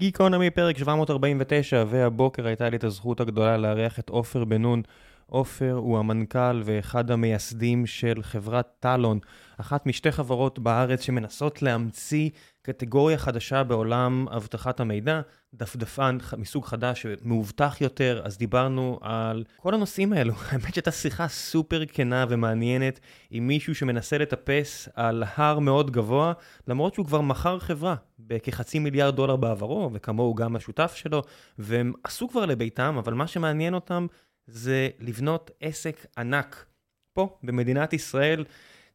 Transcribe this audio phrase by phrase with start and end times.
[0.00, 4.82] גיקונומי פרק 749, והבוקר הייתה לי את הזכות הגדולה לארח את עופר בן נון.
[5.26, 9.18] עופר הוא המנכ"ל ואחד המייסדים של חברת טלון,
[9.60, 12.30] אחת משתי חברות בארץ שמנסות להמציא
[12.62, 15.20] קטגוריה חדשה בעולם אבטחת המידע,
[15.54, 20.34] דפדפן מסוג חדש ומאובטח יותר, אז דיברנו על כל הנושאים האלו.
[20.48, 23.00] האמת שהייתה שיחה סופר כנה ומעניינת
[23.30, 26.32] עם מישהו שמנסה לטפס על הר מאוד גבוה,
[26.68, 31.22] למרות שהוא כבר מכר חברה בכחצי מיליארד דולר בעברו, וכמוהו גם השותף שלו,
[31.58, 34.06] והם עשו כבר לביתם, אבל מה שמעניין אותם
[34.46, 36.66] זה לבנות עסק ענק.
[37.12, 38.44] פה, במדינת ישראל,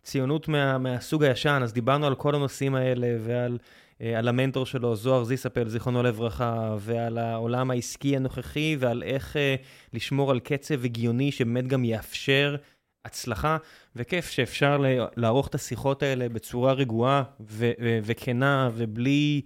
[0.06, 3.58] ציונות מה, מהסוג הישן, אז דיברנו על כל הנושאים האלה ועל
[4.02, 9.56] אה, על המנטור שלו, זוהר זיסאפל, זיכרונו לברכה, ועל העולם העסקי הנוכחי ועל איך אה,
[9.94, 12.56] לשמור על קצב הגיוני שבאמת גם יאפשר
[13.06, 13.58] הצלחה,
[13.96, 14.84] וכיף שאפשר
[15.16, 19.42] לערוך את השיחות האלה בצורה רגועה ו- ו- וכנה ובלי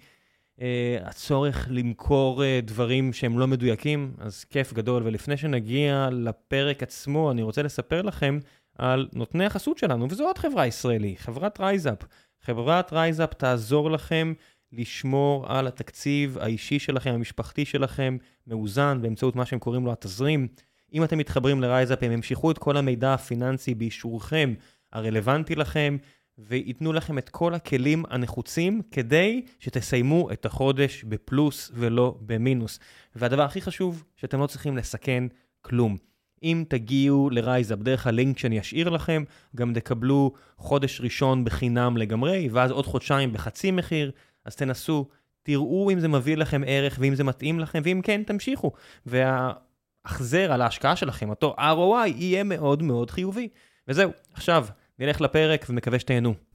[0.60, 0.62] אה,
[1.04, 5.04] הצורך למכור אה, דברים שהם לא מדויקים, אז כיף גדול.
[5.06, 8.40] ולפני שנגיע לפרק עצמו, אני רוצה לספר לכם
[8.80, 11.98] על נותני החסות שלנו, וזו עוד חברה ישראלית, חברת רייזאפ.
[12.42, 14.34] חברת רייזאפ תעזור לכם
[14.72, 20.48] לשמור על התקציב האישי שלכם, המשפחתי שלכם, מאוזן באמצעות מה שהם קוראים לו התזרים.
[20.94, 24.54] אם אתם מתחברים לרייזאפ, הם ימשכו את כל המידע הפיננסי באישורכם
[24.94, 25.98] הרלוונטי לכם,
[26.38, 32.80] וייתנו לכם את כל הכלים הנחוצים כדי שתסיימו את החודש בפלוס ולא במינוס.
[33.16, 35.24] והדבר הכי חשוב, שאתם לא צריכים לסכן
[35.62, 35.98] כלום.
[36.44, 39.24] אם תגיעו לרייזאפ דרך הלינק שאני אשאיר לכם,
[39.56, 44.12] גם תקבלו חודש ראשון בחינם לגמרי, ואז עוד חודשיים בחצי מחיר,
[44.46, 45.08] אז תנסו,
[45.44, 48.72] תראו אם זה מביא לכם ערך ואם זה מתאים לכם, ואם כן, תמשיכו.
[49.06, 53.48] וההחזר על ההשקעה שלכם, אותו ROI, יהיה מאוד מאוד חיובי.
[53.88, 54.66] וזהו, עכשיו,
[55.00, 56.49] נלך לפרק ומקווה שתהנו.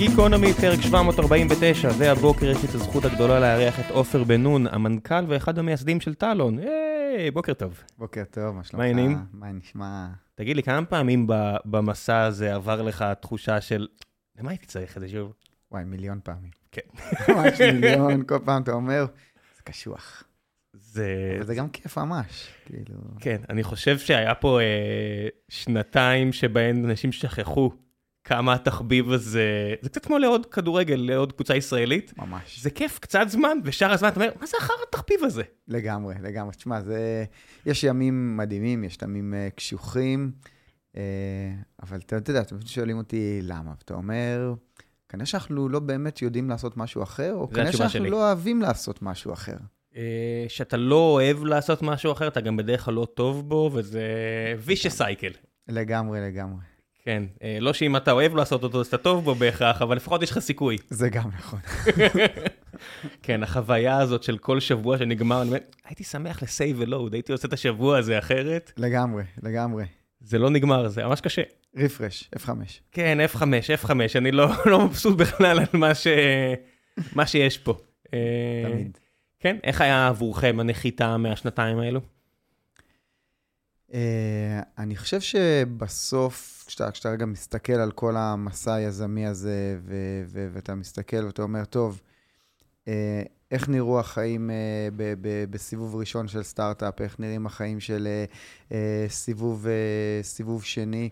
[0.00, 5.24] גיקונומי, פרק 749, והבוקר יש לי את הזכות הגדולה לארח את עופר בן נון, המנכ"ל
[5.28, 6.58] ואחד המייסדים של טלון.
[6.58, 7.80] היי, בוקר טוב.
[7.98, 8.74] בוקר טוב, מה שלומך?
[8.74, 9.18] מה העניינים?
[9.32, 10.06] מה נשמע?
[10.34, 11.26] תגיד לי, כמה פעמים
[11.64, 13.88] במסע הזה עבר לך תחושה של,
[14.38, 15.32] למה הייתי צריך את זה שוב?
[15.72, 16.50] וואי, מיליון פעמים.
[16.72, 16.80] כן.
[17.34, 19.06] ממש מיליון, כל פעם אתה אומר,
[19.56, 20.24] זה קשוח.
[20.72, 21.34] זה...
[21.36, 22.94] אבל זה גם כיף ממש, כאילו...
[23.20, 27.70] כן, אני חושב שהיה פה אה, שנתיים שבהן אנשים שכחו
[28.24, 32.12] כמה התחביב הזה, זה קצת כמו לעוד כדורגל, לעוד קבוצה ישראלית.
[32.18, 32.60] ממש.
[32.62, 35.42] זה כיף, קצת זמן, ושאר הזמן אתה אומר, מה זה אחר התחביב הזה?
[35.68, 36.54] לגמרי, לגמרי.
[36.54, 37.24] תשמע, זה...
[37.66, 40.32] יש ימים מדהימים, יש ימים uh, קשוחים,
[40.92, 40.98] uh,
[41.82, 44.54] אבל אתה יודע, אתם שואלים אותי למה, ואתה אומר,
[45.08, 48.10] כנראה שאנחנו לא באמת יודעים לעשות משהו אחר, או כנראה שאנחנו שלי.
[48.10, 49.56] לא אוהבים לעשות משהו אחר.
[49.96, 54.02] אה, שאתה לא אוהב לעשות משהו אחר, אתה גם בדרך כלל לא טוב בו, וזה
[54.66, 55.36] vicious cycle.
[55.68, 56.69] לגמרי, לגמרי.
[57.04, 60.22] כן, אה, לא שאם אתה אוהב לעשות אותו, אז אתה טוב בו בהכרח, אבל לפחות
[60.22, 60.76] יש לך סיכוי.
[60.90, 61.60] זה גם נכון.
[63.22, 67.48] כן, החוויה הזאת של כל שבוע שנגמר, אני אומר, הייתי שמח לסייב ולואוד, הייתי עושה
[67.48, 68.72] את השבוע הזה אחרת.
[68.76, 69.84] לגמרי, לגמרי.
[70.20, 71.42] זה לא נגמר, זה ממש קשה.
[71.76, 72.48] רפרש, F5.
[72.92, 73.42] כן, F5,
[73.84, 76.06] F5, אני לא, לא מבסוט בכלל על מה, ש...
[77.12, 77.74] מה שיש פה.
[78.14, 78.18] אה,
[78.70, 78.98] תמיד.
[79.40, 82.00] כן, איך היה עבורכם הנחיתה מהשנתיים האלו?
[83.90, 83.92] Uh,
[84.78, 90.74] אני חושב שבסוף, כשאתה, כשאתה רגע מסתכל על כל המסע היזמי הזה, ו- ו- ואתה
[90.74, 92.00] מסתכל ואתה אומר, טוב,
[92.84, 92.88] uh,
[93.50, 94.52] איך נראו החיים uh,
[94.96, 98.32] ב- ב- בסיבוב ראשון של סטארט-אפ, איך נראים החיים של uh,
[98.68, 98.72] uh,
[99.08, 101.08] סיבוב, uh, סיבוב שני.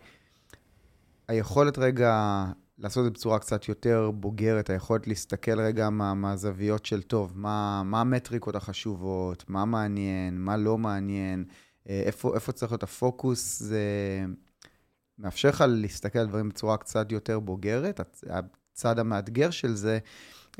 [1.28, 2.44] היכולת רגע
[2.78, 7.82] לעשות את זה בצורה קצת יותר בוגרת, היכולת להסתכל רגע מה, מהזוויות של טוב, מה,
[7.84, 11.44] מה המטריקות החשובות, מה מעניין, מה לא מעניין.
[11.88, 13.80] אה, איפה, איפה צריך להיות הפוקוס, זה
[15.18, 18.00] מאפשר לך להסתכל על דברים בצורה קצת יותר בוגרת.
[18.72, 19.98] הצד המאתגר של זה,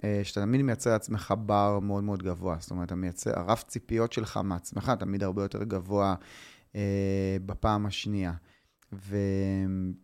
[0.05, 2.57] אה, שאתה תמיד מייצר לעצמך בר מאוד מאוד גבוה.
[2.61, 6.15] זאת אומרת, מייצר, הרף ציפיות שלך מעצמך תמיד הרבה יותר גבוה
[6.77, 8.33] אה, בפעם השנייה.
[8.93, 9.97] ויש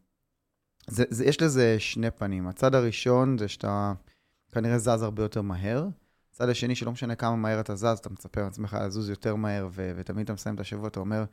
[1.42, 2.48] לזה שני פנים.
[2.48, 3.92] הצד הראשון זה שאתה
[4.52, 5.88] כנראה זז הרבה יותר מהר.
[6.34, 9.92] הצד השני, שלא משנה כמה מהר אתה זז, אתה מצפה מעצמך לזוז יותר מהר, ו-
[9.96, 11.24] ותמיד אתה מסיים את השבוע, אתה אומר,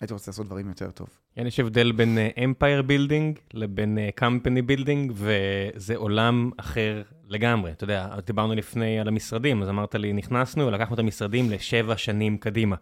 [0.00, 1.08] הייתי רוצה לעשות דברים יותר טוב.
[1.34, 7.72] כן, יש הבדל בין empire אה, building לבין company אה, building, וזה עולם אחר לגמרי.
[7.72, 12.38] אתה יודע, דיברנו לפני על המשרדים, אז אמרת לי, נכנסנו, לקחנו את המשרדים לשבע שנים
[12.38, 12.76] קדימה.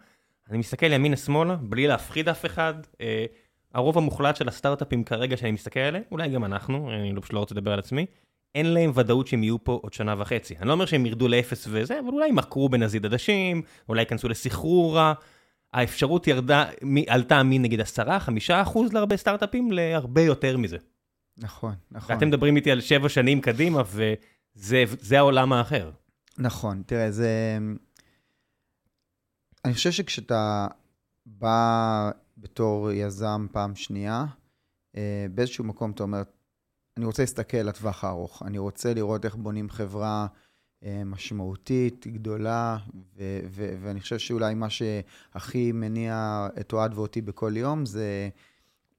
[0.51, 2.75] אני מסתכל ימינה-שמאלה, בלי להפחיד אף אחד.
[2.93, 2.97] אה,
[3.75, 7.55] הרוב המוחלט של הסטארט-אפים כרגע שאני מסתכל עליהם, אולי גם אנחנו, אני לא, לא רוצה
[7.55, 8.07] לדבר על עצמי,
[8.55, 10.57] אין להם ודאות שהם יהיו פה עוד שנה וחצי.
[10.59, 15.15] אני לא אומר שהם ירדו לאפס וזה, אבל אולי ימכרו בנזיד עדשים, אולי ייכנסו לסחרורה.
[15.73, 16.65] האפשרות ירדה,
[17.07, 17.85] עלתה מנגיד 10-5
[18.51, 20.77] אחוז להרבה סטארט-אפים להרבה יותר מזה.
[21.39, 22.15] נכון, נכון.
[22.15, 23.83] ואתם מדברים איתי על שבע שנים קדימה,
[24.57, 25.91] וזה העולם האחר.
[26.39, 27.59] נכון, תראה, זה...
[29.65, 30.67] אני חושב שכשאתה
[31.27, 34.25] בא בתור יזם פעם שנייה,
[34.97, 36.23] אה, באיזשהו מקום אתה אומר,
[36.97, 38.43] אני רוצה להסתכל לטווח הארוך.
[38.47, 40.27] אני רוצה לראות איך בונים חברה
[40.85, 42.79] אה, משמעותית, גדולה,
[43.17, 48.29] ו- ו- ואני חושב שאולי מה שהכי מניע את אוהד ואותי בכל יום זה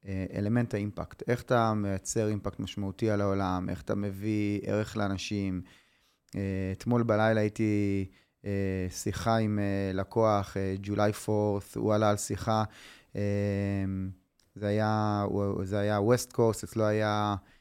[0.06, 1.22] אה, אלמנט האימפקט.
[1.28, 5.62] איך אתה מייצר אימפקט משמעותי על העולם, איך אתה מביא ערך לאנשים.
[6.72, 8.04] אתמול בלילה הייתי
[8.90, 9.58] שיחה עם
[9.94, 12.64] לקוח, ג'ולי פורס, הוא עלה על שיחה.
[14.54, 15.24] זה היה,
[15.62, 17.51] זה היה ווסט קורס, אצלו היה אה,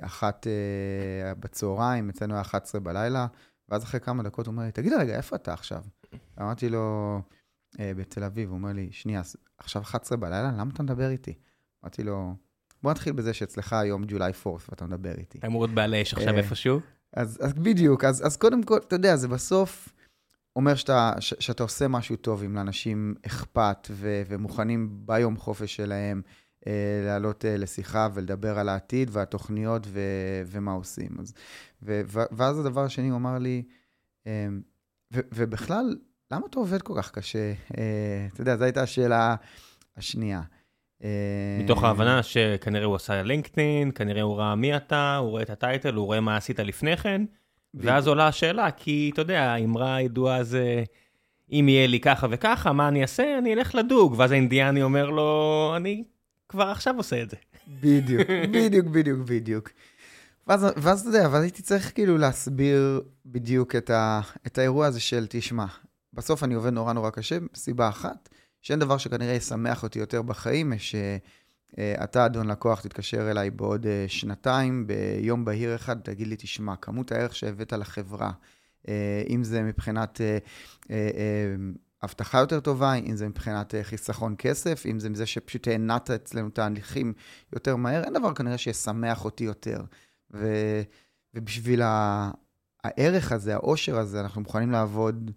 [0.00, 3.26] אחת אה, בצהריים, אצלנו היה 11 בלילה,
[3.68, 5.82] ואז אחרי כמה דקות הוא אומר לי, תגיד רגע, איפה אתה עכשיו?
[6.40, 7.18] אמרתי לו,
[7.80, 9.22] אה, בתל אביב, הוא אומר לי, שנייה,
[9.58, 11.34] עכשיו 11 בלילה, למה אתה מדבר איתי?
[11.84, 12.34] אמרתי לו,
[12.82, 15.38] בוא נתחיל בזה שאצלך היום ג'ולי פורס ואתה מדבר איתי.
[15.38, 16.80] אתה אמור להיות בעל אש עכשיו איפשהו?
[17.12, 19.88] אז, אז בדיוק, אז, אז קודם כל, אתה יודע, זה בסוף
[20.56, 26.22] אומר שאתה, ש, שאתה עושה משהו טוב, אם לאנשים אכפת ו, ומוכנים ביום חופש שלהם
[26.26, 26.32] אה,
[27.06, 30.00] לעלות אה, לשיחה ולדבר על העתיד והתוכניות ו,
[30.46, 31.10] ומה עושים.
[31.20, 31.34] אז,
[31.82, 32.00] ו,
[32.32, 33.62] ואז הדבר השני, הוא אמר לי,
[34.26, 34.48] אה,
[35.12, 35.96] ו, ובכלל,
[36.32, 37.52] למה אתה עובד כל כך קשה?
[37.78, 39.34] אה, אתה יודע, זו הייתה השאלה
[39.96, 40.42] השנייה.
[41.60, 45.94] מתוך ההבנה שכנראה הוא עשה לינקדאין, כנראה הוא ראה מי אתה, הוא רואה את הטייטל,
[45.94, 47.22] הוא רואה מה עשית לפני כן.
[47.74, 50.84] ואז עולה השאלה, כי אתה יודע, האמרה הידועה זה,
[51.52, 53.38] אם יהיה לי ככה וככה, מה אני אעשה?
[53.38, 54.14] אני אלך לדוג.
[54.18, 56.04] ואז האינדיאני אומר לו, אני
[56.50, 57.36] כבר עכשיו עושה את זה.
[57.80, 59.70] בדיוק, בדיוק, בדיוק, בדיוק.
[60.46, 65.00] ואז, ואז אתה יודע, ואז הייתי צריך כאילו להסביר בדיוק את, ה, את האירוע הזה
[65.00, 65.66] של, תשמע,
[66.12, 68.28] בסוף אני עובד נורא נורא קשה, סיבה אחת,
[68.62, 70.94] שאין דבר שכנראה ישמח אותי יותר בחיים, ש...
[71.78, 77.12] אה, אדון לקוח, תתקשר אליי בעוד אה, שנתיים, ביום בהיר אחד, תגיד לי, תשמע, כמות
[77.12, 78.30] הערך שהבאת לחברה,
[78.88, 80.20] אה, אם זה מבחינת
[82.02, 87.12] הבטחה יותר טובה, אם זה מבחינת חיסכון כסף, אם זה מזה שפשוט הענעת אצלנו תהליכים
[87.52, 89.82] יותר מהר, אין דבר כנראה שישמח אותי יותר.
[90.34, 90.48] ו,
[91.34, 91.82] ובשביל
[92.84, 95.30] הערך הזה, העושר הזה, אנחנו מוכנים לעבוד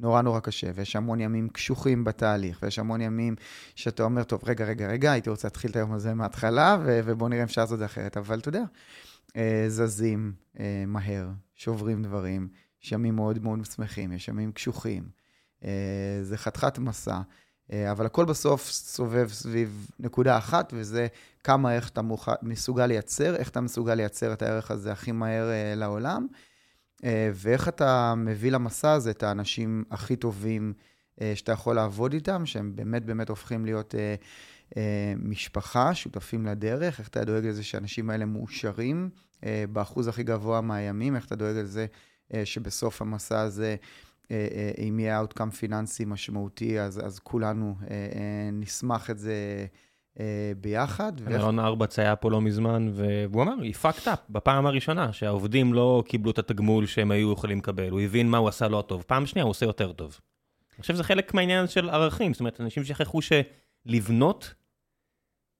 [0.00, 3.36] נורא נורא קשה, ויש המון ימים קשוחים בתהליך, ויש המון ימים
[3.74, 7.28] שאתה אומר, טוב, רגע, רגע, רגע, הייתי רוצה להתחיל את היום הזה מההתחלה, ו- ובוא
[7.28, 8.16] נראה אם אפשר לעשות את זה אחרת.
[8.16, 8.62] אבל אתה יודע,
[9.36, 12.48] אה, זזים אה, מהר, שוברים דברים,
[12.82, 15.19] יש ימים מאוד מאוד שמחים, יש ימים קשוחים.
[15.64, 15.70] אה,
[16.22, 17.20] זה חתיכת מסע,
[17.90, 21.06] אבל הכל בסוף סובב סביב נקודה אחת, וזה
[21.44, 22.28] כמה איך אתה מוכ...
[22.42, 26.26] מסוגל לייצר, איך אתה מסוגל לייצר את הערך הזה הכי מהר לעולם.
[27.04, 30.72] אה, ואיך אתה מביא למסע הזה את האנשים הכי טובים
[31.20, 37.08] אה, שאתה יכול לעבוד איתם, שהם באמת באמת הופכים להיות אה, משפחה, שותפים לדרך, איך
[37.08, 39.10] אתה דואג לזה שהאנשים האלה מאושרים
[39.72, 41.86] באחוז הכי גבוה מהימים, איך אתה דואג לזה
[42.44, 43.76] שבסוף המסע הזה,
[44.88, 47.74] אם יהיה אאוטקאם פיננסי משמעותי, אז, אז כולנו
[48.52, 49.66] נשמח את זה.
[50.20, 51.12] אה, ביחד.
[51.28, 56.02] אלון ארבץ היה פה לא מזמן, והוא אמר, היא fucked up בפעם הראשונה, שהעובדים לא
[56.06, 59.04] קיבלו את התגמול שהם היו יכולים לקבל, הוא הבין מה הוא עשה לא טוב.
[59.06, 60.20] פעם שנייה הוא עושה יותר טוב.
[60.74, 64.54] אני חושב שזה חלק מהעניין של ערכים, זאת אומרת, אנשים שכחו שלבנות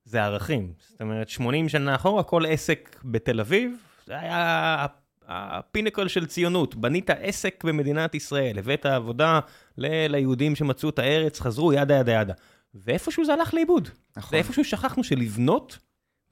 [0.04, 0.72] זה ערכים.
[0.78, 3.76] זאת אומרת, 80 שנה אחורה, כל עסק בתל אביב,
[4.06, 4.86] זה היה
[5.30, 6.74] הפינקל של ציונות.
[6.74, 9.40] בנית עסק במדינת ישראל, הבאת עבודה
[9.78, 12.34] ליהודים שמצאו את הארץ, חזרו, ידה ידה ידה.
[12.74, 13.88] ואיפשהו זה הלך לאיבוד.
[14.16, 14.30] נכון.
[14.32, 15.78] ואיפשהו שכחנו שלבנות,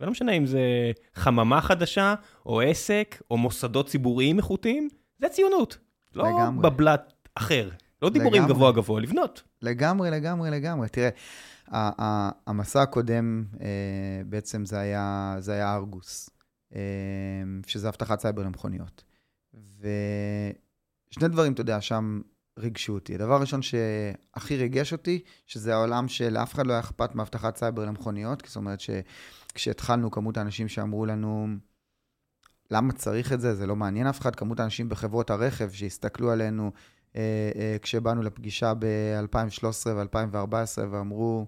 [0.00, 0.60] ולא משנה אם זה
[1.14, 2.14] חממה חדשה,
[2.46, 4.88] או עסק, או מוסדות ציבוריים איכותיים,
[5.18, 5.78] זה ציונות.
[6.14, 6.70] לא לגמרי.
[6.70, 7.70] בבלת אחר.
[8.02, 8.54] לא דיבורים לגמרי.
[8.54, 9.42] גבוה גבוה, לבנות.
[9.62, 10.88] לגמרי, לגמרי, לגמרי.
[10.88, 11.10] תראה,
[12.46, 13.66] המסע הקודם, אה,
[14.26, 16.30] בעצם זה היה, זה היה ארגוס,
[17.66, 19.04] שזה אבטחת סייבר למכוניות.
[19.54, 22.20] ושני דברים, אתה יודע, שם
[22.58, 23.14] ריגשו אותי.
[23.14, 28.42] הדבר הראשון שהכי ריגש אותי, שזה העולם שלאף אחד לא היה אכפת מאבטחת סייבר למכוניות,
[28.46, 31.48] זאת אומרת שכשהתחלנו, כמות האנשים שאמרו לנו,
[32.70, 33.54] למה צריך את זה?
[33.54, 34.36] זה לא מעניין אף אחד.
[34.36, 36.72] כמות האנשים בחברות הרכב שהסתכלו עלינו
[37.16, 41.46] אה, אה, כשבאנו לפגישה ב-2013 ו-2014 ואמרו,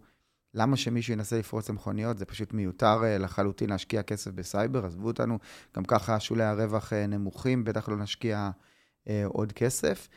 [0.55, 2.19] למה שמישהו ינסה לפרוץ למכוניות?
[2.19, 5.39] זה פשוט מיותר אה, לחלוטין להשקיע כסף בסייבר, עזבו אותנו.
[5.77, 8.51] גם ככה שולי הרווח אה, נמוכים, בטח לא נשקיע
[9.09, 10.09] אה, עוד כסף.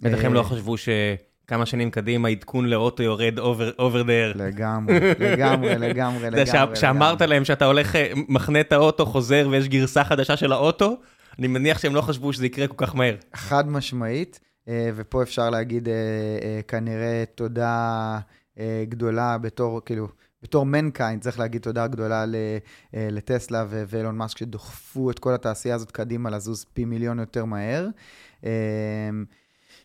[0.00, 3.38] בטח הם לא אה, חשבו שכמה שנים קדימה עדכון לאוטו יורד
[3.78, 4.38] over there.
[4.38, 6.76] לגמרי, לגמרי, לגמרי, לגמרי.
[6.76, 7.96] שאמרת להם שאתה הולך,
[8.28, 10.96] מחנה את האוטו, חוזר ויש גרסה חדשה של האוטו,
[11.38, 13.16] אני מניח שהם לא חשבו שזה יקרה כל כך מהר.
[13.34, 15.88] חד משמעית, ופה אפשר להגיד
[16.68, 18.18] כנראה תודה
[18.88, 20.08] גדולה בתור, כאילו,
[20.42, 22.24] בתור mankind, צריך להגיד תודה גדולה
[22.92, 27.88] לטסלה ואילון מאסק, שדוחפו את כל התעשייה הזאת קדימה לזוז פי מיליון יותר מהר.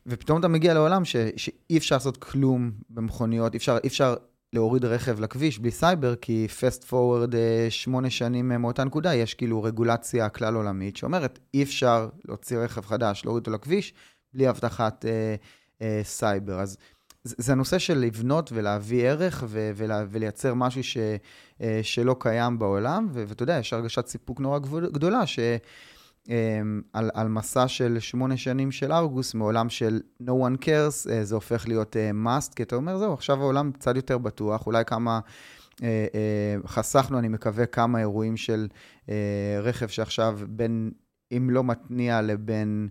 [0.05, 4.15] ופתאום אתה מגיע לעולם ש, שאי אפשר לעשות כלום במכוניות, אי אפשר, אי אפשר
[4.53, 7.33] להוריד רכב לכביש בלי סייבר, כי fast forward
[7.69, 13.21] שמונה שנים מאותה נקודה, יש כאילו רגולציה כלל עולמית שאומרת, אי אפשר להוציא רכב חדש,
[13.25, 13.93] להוריד אותו לכביש,
[14.33, 15.35] בלי הבטחת אה,
[15.81, 16.59] אה, סייבר.
[16.59, 16.77] אז
[17.37, 19.71] זה, הנושא של לבנות ולהביא ערך ו,
[20.09, 20.97] ולייצר משהו ש,
[21.61, 24.59] אה, שלא קיים בעולם, ואתה יודע, יש הרגשת סיפוק נורא
[24.91, 25.39] גדולה, ש...
[26.29, 31.35] אמ, על, מסע של שמונה שנים של ארגוס, מעולם של no one cares, אה, זה
[31.35, 35.19] הופך להיות uh, must, כי אתה אומר, זהו, עכשיו העולם קצת יותר בטוח, אולי כמה,
[36.65, 38.67] חסכנו, אני מקווה, כמה אירועים של
[39.61, 40.91] רכב שעכשיו בין,
[41.37, 42.89] אם לא מתניע לבין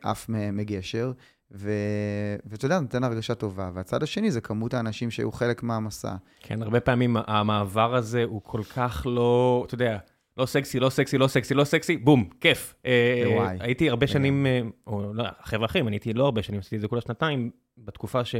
[0.00, 1.12] אף מגשר,
[1.54, 3.70] ואתה יודע, נותן הרגשה טובה.
[3.74, 6.14] והצד השני זה כמות האנשים שהיו חלק מהמסע.
[6.40, 9.98] כן, הרבה פעמים המעבר הזה הוא כל כך לא, אתה יודע,
[10.36, 12.74] לא סקסי, לא סקסי, לא סקסי, לא סקסי, בום, כיף.
[12.86, 16.76] אה, הייתי הרבה שנים, אה, או לא, חבר'ה אחרים, אני הייתי לא הרבה שנים, עשיתי
[16.76, 18.34] את זה כל השנתיים, בתקופה ש...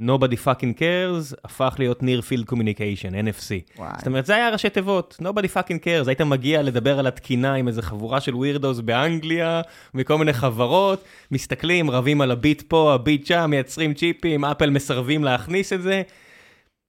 [0.00, 3.78] Nobody fucking cares, הפך להיות near field communication, NFC.
[3.78, 3.90] וואי.
[3.98, 7.68] זאת אומרת, זה היה ראשי תיבות, nobody fucking cares, היית מגיע לדבר על התקינה עם
[7.68, 9.60] איזה חבורה של ווירדוס באנגליה,
[9.94, 15.72] מכל מיני חברות, מסתכלים, רבים על הביט פה, הביט שם, מייצרים צ'יפים, Apple מסרבים להכניס
[15.72, 16.02] את זה.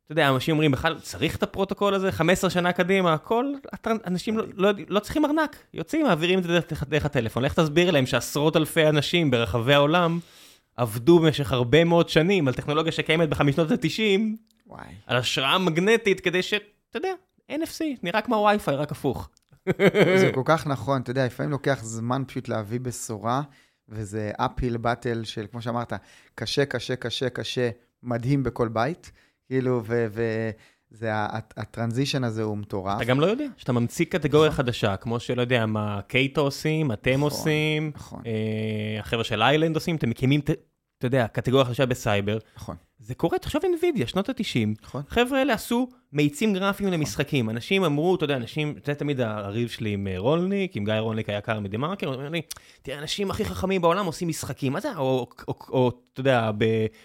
[0.06, 3.46] אתה יודע, אנשים אומרים, בכלל צריך את הפרוטוקול הזה, 15 שנה קדימה, הכל,
[4.08, 7.44] אנשים לא, לא, לא צריכים ארנק, יוצאים, מעבירים את זה דרך, דרך הטלפון.
[7.44, 10.20] לך תסביר להם שעשרות אלפי אנשים ברחבי העולם
[10.76, 14.22] עבדו במשך הרבה מאוד שנים על טכנולוגיה שקיימת בחמישות ה-90,
[15.08, 16.54] על השראה מגנטית, כדי ש...
[16.54, 17.14] אתה יודע,
[17.52, 19.30] NFC, נראה כמו וי-פיי, רק הפוך.
[20.20, 23.42] זה כל כך נכון, אתה יודע, לפעמים לוקח זמן פשוט להביא בשורה,
[23.90, 25.94] וזה אפhill battle של, כמו שאמרת,
[26.36, 27.70] קשה, קשה, קשה, קשה,
[28.04, 29.12] מדהים בכל בית.
[29.46, 29.82] כאילו,
[30.92, 31.10] וזה,
[31.58, 32.98] הטרנזישן הזה הוא מטורף.
[32.98, 34.66] אתה גם לא יודע, שאתה ממציא קטגוריה נכון.
[34.66, 38.22] חדשה, כמו שלא יודע, מה קייטו עושים, אתם נכון, עושים, נכון.
[38.26, 42.38] אה, החבר'ה של איילנד עושים, אתם מקימים, אתה יודע, קטגוריה חדשה בסייבר.
[42.58, 42.76] נכון.
[43.04, 44.82] זה קורה, תחשוב אינווידיה, שנות ה-90.
[44.84, 45.02] נכון.
[45.10, 47.00] חבר'ה האלה עשו מאיצים גרפיים נכון.
[47.00, 47.50] למשחקים.
[47.50, 51.30] אנשים אמרו, אתה יודע, אנשים, זה תמיד הריב שלי עם אה, רולניק, עם גיא רולניק
[51.30, 52.42] היקר מדה מרקר, הוא אומר לי,
[52.82, 56.52] תראה, האנשים הכי חכמים בעולם עושים משחקים, מה זה, או, או, או, או אתה יודע,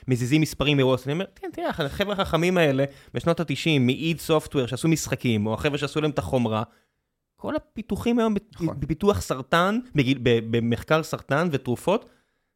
[0.08, 2.84] מזיזים מספרים מרולס, אני אומר, כן, תראה, החבר'ה החכמים האלה,
[3.14, 6.62] בשנות ה-90, מאיד סופטוור שעשו משחקים, או החבר'ה שעשו להם את החומרה,
[7.36, 8.80] כל הפיתוחים היום נכון.
[8.80, 9.78] בפיתוח סרטן,
[10.50, 12.08] במחקר סרטן ותרופות,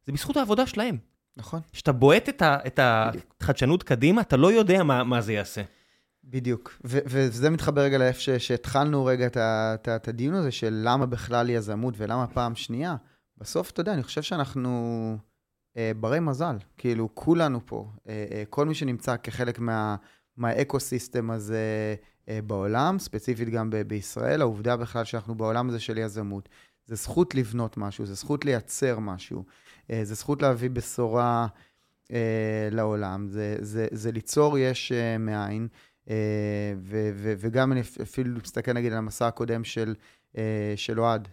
[0.05, 1.10] זה בזכות העבודה שלהם.
[1.37, 1.61] נכון.
[1.71, 2.79] כשאתה בועט את, ה, את
[3.41, 5.61] החדשנות קדימה, אתה לא יודע מה, מה זה יעשה.
[6.23, 11.93] בדיוק, ו- וזה מתחבר רגע לאיפה שהתחלנו רגע את, הדיון הזה של למה בכלל יזמות
[11.97, 12.95] ולמה פעם שנייה.
[13.37, 15.17] בסוף, אתה יודע, אני חושב שאנחנו
[15.77, 19.95] אה, ברי מזל, כאילו, כולנו פה, אה, אה, כל מי שנמצא כחלק מה,
[20.37, 21.95] מהאקו-סיסטם הזה
[22.29, 26.49] אה, בעולם, ספציפית גם ב- בישראל, העובדה בכלל שאנחנו בעולם הזה של יזמות,
[26.85, 29.43] זה זכות לבנות משהו, זה זכות לייצר משהו.
[29.91, 31.47] אה, זה זכות להביא בשורה
[32.11, 35.67] אה, לעולם, זה, זה, זה ליצור יש אה, מאין,
[36.77, 39.95] ו, ו, וגם אני אפילו מסתכל נגיד על המסע הקודם של,
[40.75, 41.27] של אוהד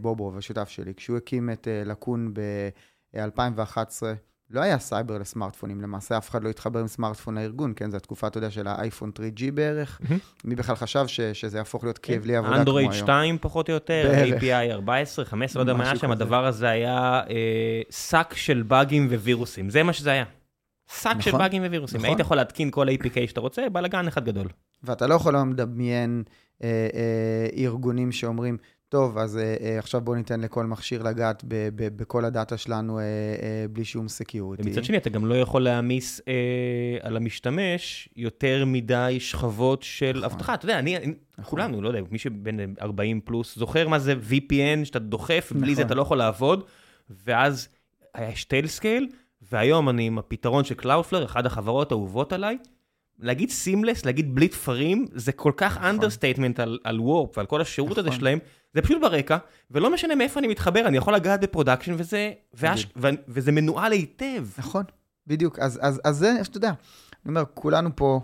[0.00, 4.02] בובו, השותף שלי, כשהוא הקים את לקון ב-2011,
[4.50, 7.90] לא היה סייבר לסמארטפונים, למעשה אף אחד לא התחבר עם סמארטפון לארגון, כן?
[7.90, 10.00] זו התקופה, אתה יודע, של האייפון 3G בערך.
[10.44, 12.60] מי בכלל חשב ש, שזה יהפוך להיות ככלי עבודה כמו היום?
[12.60, 14.42] אנדרואיד 2 פחות או יותר, בערך.
[14.42, 19.06] API 14, 15, לא יודע מה היה שם, הדבר הזה היה אה, שק של באגים
[19.06, 20.24] ווירוסים, זה מה שזה היה.
[21.00, 22.00] שק נכון, של באגים ווירוסים.
[22.00, 22.10] נכון.
[22.10, 24.46] היית יכול להתקין כל APK שאתה רוצה, בלאגן אחד גדול.
[24.82, 26.22] ואתה לא יכול לדמיין
[26.62, 28.56] אה, אה, ארגונים שאומרים,
[28.88, 32.56] טוב, אז uh, uh, עכשיו בואו ניתן לכל מכשיר לגעת ב- ב- בכל ה data
[32.56, 33.02] שלנו uh,
[33.72, 34.62] בלי שום security.
[34.68, 36.20] ומצד שני, אתה גם לא יכול להעמיס
[37.00, 40.24] על המשתמש יותר מדי שכבות של נכון.
[40.24, 40.54] אבטחה.
[40.54, 41.44] אתה יודע, אני, נכון.
[41.44, 45.60] כולנו, לא יודע, מי שבין 40 פלוס, זוכר מה זה VPN, שאתה דוחף, נכון.
[45.60, 45.86] בלי זה נכון.
[45.86, 46.64] אתה לא יכול לעבוד,
[47.24, 47.68] ואז
[48.14, 49.08] היה Tailscale,
[49.52, 52.58] והיום אני עם הפתרון של Cloudflare, אחת החברות האהובות עליי,
[53.18, 56.72] להגיד seamless, להגיד בלי תפרים, זה כל כך understatement נכון.
[56.72, 58.06] על, על WARP ועל כל השירות נכון.
[58.06, 58.38] הזה שלהם,
[58.74, 59.36] זה פשוט ברקע,
[59.70, 63.92] ולא משנה מאיפה אני מתחבר, אני יכול לגעת ב production, וזה, והש, ו, וזה מנוהל
[63.92, 64.46] היטב.
[64.58, 64.84] נכון,
[65.26, 65.58] בדיוק.
[65.58, 68.20] אז, אז, אז זה, אתה יודע, אני אומר, כולנו פה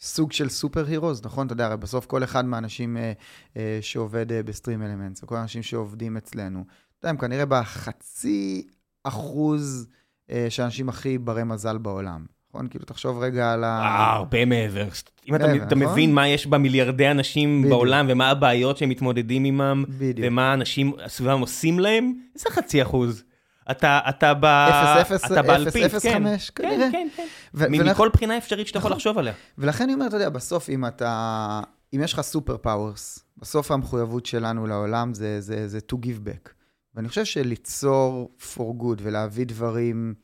[0.00, 1.46] סוג של סופר הירוז, נכון?
[1.46, 3.12] אתה יודע, הרי בסוף כל אחד מהאנשים אה,
[3.56, 6.64] אה, שעובד אה, בסטרים אלמנטס, או כל האנשים שעובדים אצלנו,
[6.98, 8.66] אתה יודע, הם כנראה בחצי
[9.04, 9.88] אחוז
[10.30, 12.26] אה, של האנשים הכי ברי מזל בעולם.
[12.56, 12.68] נכון?
[12.68, 14.12] כאילו, תחשוב רגע על ה...
[14.14, 14.86] הרבה מעבר.
[15.28, 15.78] אם אתה, אתה נכון?
[15.92, 17.62] מבין מה יש במיליארדי אנשים.
[17.68, 20.18] בעולם, ומה הבעיות שהם מתמודדים עימם, בדיוק.
[20.30, 23.22] ומה אנשים סביבם עושים להם, איזה חצי אחוז.
[23.70, 24.44] אתה, אתה ב...
[24.44, 26.22] 0, אתה באלפית, 0, כן.
[26.24, 26.88] 5, כן, כנראה.
[26.92, 27.26] כן, כן.
[27.54, 28.96] ולכ- מכל בחינה אפשרית שאתה יכול נכון.
[28.96, 29.32] לחשוב עליה.
[29.58, 31.60] ולכן אני אומר, אתה יודע, בסוף אם אתה,
[31.94, 36.50] אם יש לך super powers, בסוף המחויבות שלנו לעולם זה, זה, זה to give back.
[36.94, 40.14] ואני חושב שליצור for good ולהביא דברים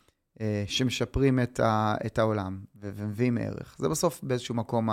[0.67, 4.89] שמשפרים את, ה, את העולם ומביאים ערך, זה בסוף באיזשהו מקום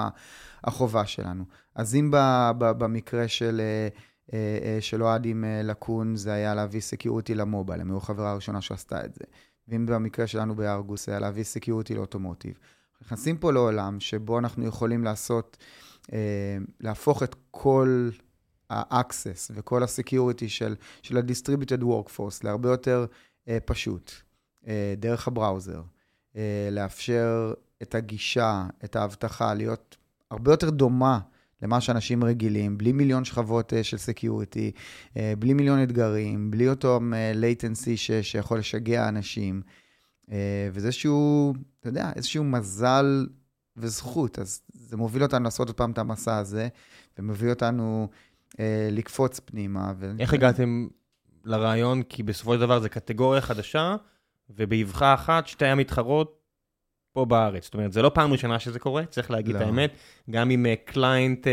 [0.64, 1.44] החובה שלנו.
[1.76, 2.18] אז אם ב,
[2.58, 3.88] ב, במקרה של, אה,
[4.34, 7.98] אה, אה, של אוהד עם אה, Lacoon, זה היה להביא security ל mobile, הם היו
[7.98, 9.26] החברה הראשונה שעשתה את זה.
[9.68, 12.54] ואם במקרה שלנו ב Argus היה להביא security ל automotive.
[13.02, 15.58] נכנסים פה לעולם שבו אנחנו יכולים לעשות,
[16.14, 18.10] אה, להפוך את כל
[18.70, 23.06] ה-access וכל ה-security של, של ה-distributed workforce להרבה יותר
[23.48, 24.29] אה, פשוט, אה,
[24.98, 25.82] דרך ה browser,
[26.36, 29.98] אה, לאפשר את הגישה, את האבטחה, להיות
[30.32, 31.20] הרבה יותר דומה
[31.62, 34.72] למה שאנשים רגילים, בלי מיליון שכבות אה, של security,
[35.18, 39.62] אה, בלי מיליון אתגרים, בלי אותו אה, latency ש, שיכול לשגע אנשים.
[40.32, 43.28] אה, וזה איזשהו, אתה יודע, איזשהו מזל
[43.78, 44.40] וזכות.
[44.40, 46.68] אז זה מוביל אותנו לעשות עוד פעם את המסע הזה,
[47.20, 48.08] ומביא אותנו
[48.60, 49.94] אה, לקפוץ פנימה.
[49.98, 50.12] ו...
[50.20, 50.88] איך הגעתם
[51.46, 52.04] לרעיון?
[52.04, 53.96] כי בסופו של דבר זו קטגוריה חדשה,
[54.50, 56.40] ובאבחה אחת שתי המתחרות
[57.14, 57.64] פה בארץ.
[57.64, 59.66] זאת אומרת, זה לא פעם ראשונה שזה קורה, צריך להגיד את לא.
[59.66, 59.92] האמת.
[60.30, 61.48] גם עם client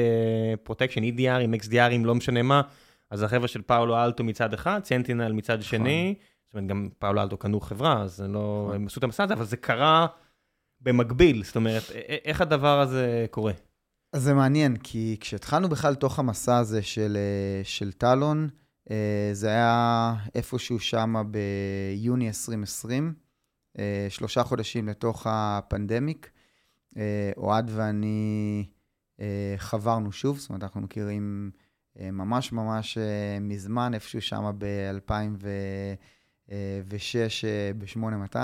[0.62, 2.62] protection, EDR, עם XDR, לא משנה מה,
[3.11, 6.15] אז החבר'ה של Palo Alto מצד אחד, Sentinel מצד שני.
[6.47, 8.75] זאת אומרת, גם Palo Alto קנו חברה, אז לא, נכון.
[8.75, 10.07] הם עשו את המסע הזה, אבל זה קרה
[10.81, 11.45] במקביל.
[11.45, 11.83] זאת אומרת,
[12.25, 13.53] איך הדבר הזה קורה?
[14.12, 18.49] אז זה מעניין, כי כשהתחלנו בכלל לתוך המסע הזה של, אה, של Talon,
[19.33, 23.14] זה היה איפשהו שם ביוני 2020,
[23.78, 26.31] אה, שלושה חודשים לתוך הפנדמיק.
[26.97, 28.64] אה, אוהד ואני
[29.21, 31.50] אה, חברנו שוב, זאת אומרת, אנחנו מכירים
[32.00, 36.52] אה, ממש ממש אה, מזמן, איפשהו שם ב-2006
[37.78, 38.37] ב-8200,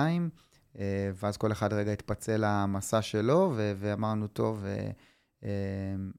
[0.79, 4.91] אה, ואז כל אחד רגע התפצל למסע שלו, ו- ואמרנו, טוב, אה,
[5.45, 5.51] אה,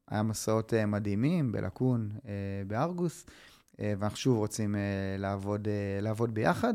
[0.07, 2.31] היה מסעות אה, מדהימים בלקון, אה,
[2.67, 3.25] בארגוס,
[3.79, 4.81] ואנחנו שוב רוצים אה,
[5.17, 6.73] לעבוד, אה, לעבוד ביחד,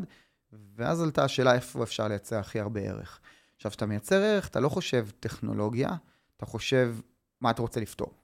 [0.76, 3.20] ואז עלתה השאלה איפה אפשר לייצר הכי הרבה ערך.
[3.56, 5.88] עכשיו, כשאתה מייצר ערך, אתה לא חושב טכנולוגיה,
[6.37, 6.94] אתה חושב
[7.40, 8.14] מה אתה רוצה לפתור.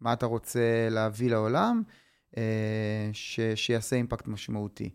[0.00, 1.82] מה אתה רוצה להביא לעולם,
[2.36, 4.90] אה, ש, שיעשה אימפקט משמעותי.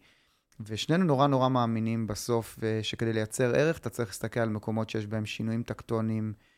[0.60, 5.08] ושנינו נורא נורא מאמינים בסוף אה, שכדי לייצר ערך, אתה צריך להסתכל על מקומות שיש
[5.08, 6.51] בהם שינויים טקטוניים אה,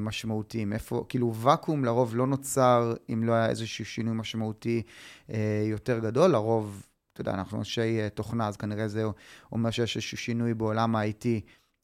[0.00, 0.72] משמעותיים.
[0.72, 4.82] איפה, כאילו ואקום לרוב לא נוצר אם לא היה איזשהו שינוי משמעותי
[5.30, 9.04] אה, יותר גדול, לרוב, אתה יודע, אנחנו אנשי אה, תוכנה, אז כנראה זה
[9.52, 11.26] אומר שיש איזשהו שינוי בעולם ה-IT,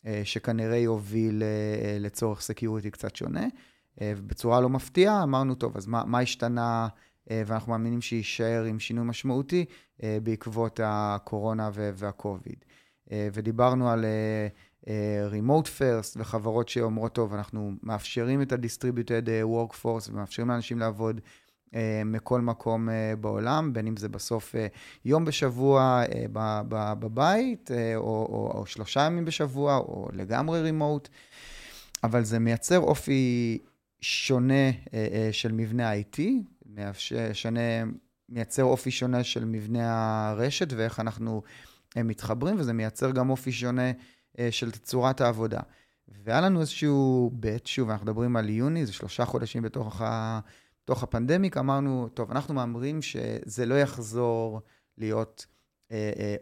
[0.07, 3.46] אה, שכנראה יוביל אה, לצורך security קצת שונה.
[4.01, 6.88] אה, ובצורה לא מפתיעה, אמרנו, טוב, אז מה, מה השתנה,
[7.31, 9.64] אה, ואנחנו מאמינים שיישאר איתנו שינוי משמעותי
[10.03, 12.64] אה, בעקבות הקורונה ו- והקוביד.
[13.12, 14.48] אה, ודיברנו על אה, אה,
[15.31, 21.20] Remote First וחברות שאומרות, טוב, אנחנו מאפשרים את ה-Distributed אה, Workforce ומאפשרים לאנשים לעבוד
[21.74, 24.66] אה, מכל מקום אה, בעולם, בין אם זה בסוף אה,
[25.05, 26.24] יום בשבוע אה,
[26.94, 31.09] בבית, אה, או, או, או שלושה ימים בשבוע, או לגמרי רימוט,
[32.05, 33.59] אבל זה מייצר אופי
[34.01, 36.20] שונה אה, אה, של מבנה ה-IT,
[36.66, 37.61] מאפשר- שונה,
[38.29, 41.42] מייצר אופי שונה של מבנה הרשת ואיך אנחנו
[41.96, 43.92] אה, מתחברים, וזה מייצר גם אופי שונה אה,
[44.51, 45.61] של צורת העבודה.
[46.09, 50.40] והיה לנו איזשהו בית, שוב, אנחנו מדברים על יוני, זה שלושה חודשים בתוך, ה,
[50.85, 54.61] בתוך הפנדמיק, אמרנו, טוב, אנחנו מהמרים שזה לא יחזור
[54.98, 55.46] להיות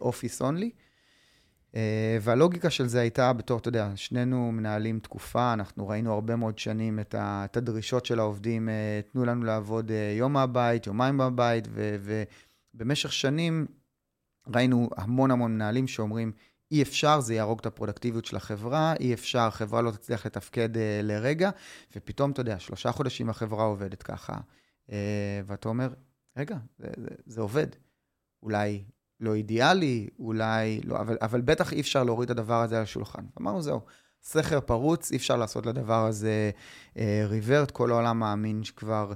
[0.01, 0.71] אופיס uh, אונלי.
[1.71, 1.77] Uh,
[2.21, 6.99] והלוגיקה של זה הייתה בתור, אתה יודע, שנינו מנהלים תקופה, אנחנו ראינו הרבה מאוד שנים
[6.99, 11.67] את, ה, את הדרישות של העובדים, uh, תנו לנו לעבוד uh, יום מהבית, יומיים מהבית,
[12.73, 13.65] ובמשך שנים
[14.55, 16.31] ראינו המון המון מנהלים שאומרים,
[16.71, 20.79] אי אפשר, זה יהרוג את הפרודקטיביות של החברה, אי אפשר, החברה לא תצליח לתפקד uh,
[21.03, 21.49] לרגע,
[21.95, 24.91] ופתאום, אתה יודע, שלושה חודשים החברה עובדת ככה, uh,
[25.45, 25.93] ואתה אומר,
[26.37, 27.67] רגע, זה, זה, זה עובד.
[28.43, 28.83] אולי
[29.19, 33.25] לא אידיאלי, אולי לא, אבל, אבל בטח אי אפשר להוריד את הדבר הזה על השולחן.
[33.41, 33.81] אמרנו, זהו,
[34.23, 36.51] סכר פרוץ, אי אפשר לעשות לדבר הזה
[37.27, 39.13] ריברט, uh, כל העולם מאמין שכבר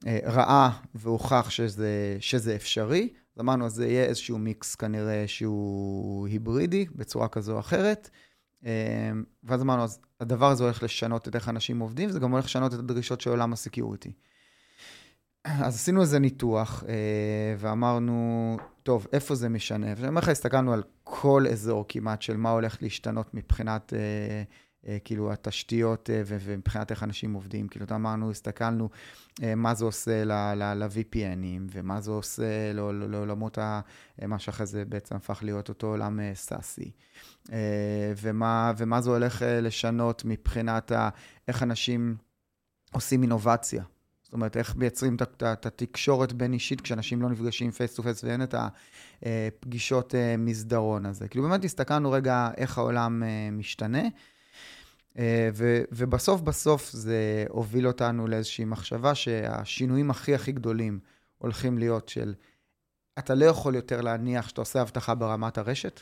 [0.00, 3.08] uh, ראה והוכח שזה, שזה אפשרי.
[3.36, 8.10] אז אמרנו, אז זה יהיה איזשהו מיקס כנראה שהוא היברידי בצורה כזו או אחרת.
[9.44, 12.74] ואז אמרנו, אז הדבר הזה הולך לשנות את איך אנשים עובדים, וזה גם הולך לשנות
[12.74, 14.12] את הדרישות של עולם הסקיוריטי.
[15.44, 16.84] אז עשינו איזה ניתוח,
[17.58, 19.86] ואמרנו, טוב, איפה זה משנה?
[19.96, 24.42] ואני אומר לך, הסתכלנו על כל אזור כמעט של מה הולך להשתנות מבחינת אה,
[25.04, 27.68] כאילו התשתיות אה, ומבחינת איך אנשים עובדים.
[27.68, 28.88] כאילו, אמרנו, הסתכלנו
[29.42, 33.58] אה, מה זה עושה ל-VPNים, ומה זה עושה לעולמות,
[34.26, 36.90] מה שאחרי זה בעצם הפך להיות אותו עולם סאסי.
[38.22, 40.92] ומה, ומה זה הולך לשנות מבחינת
[41.48, 42.16] איך אנשים
[42.92, 43.84] עושים אינובציה.
[44.22, 48.42] זאת אומרת, איך מייצרים את התקשורת הבין אישית כשאנשים לא נפגשים face to face ואין
[48.42, 48.54] את
[49.22, 51.28] הפגישות מסדרון הזה.
[51.28, 53.22] כאילו באמת הסתכלנו רגע איך העולם
[53.52, 54.02] משתנה.
[55.18, 60.98] אה, ו, ובסוף בסוף זה הוביל אותנו לאיזושהי מחשבה שהשינויים הכי הכי גדולים
[61.38, 62.34] הולכים להיות של,
[63.18, 66.00] אתה לא יכול יותר להניח שאתה עושה אבטחה ברמת הרשת,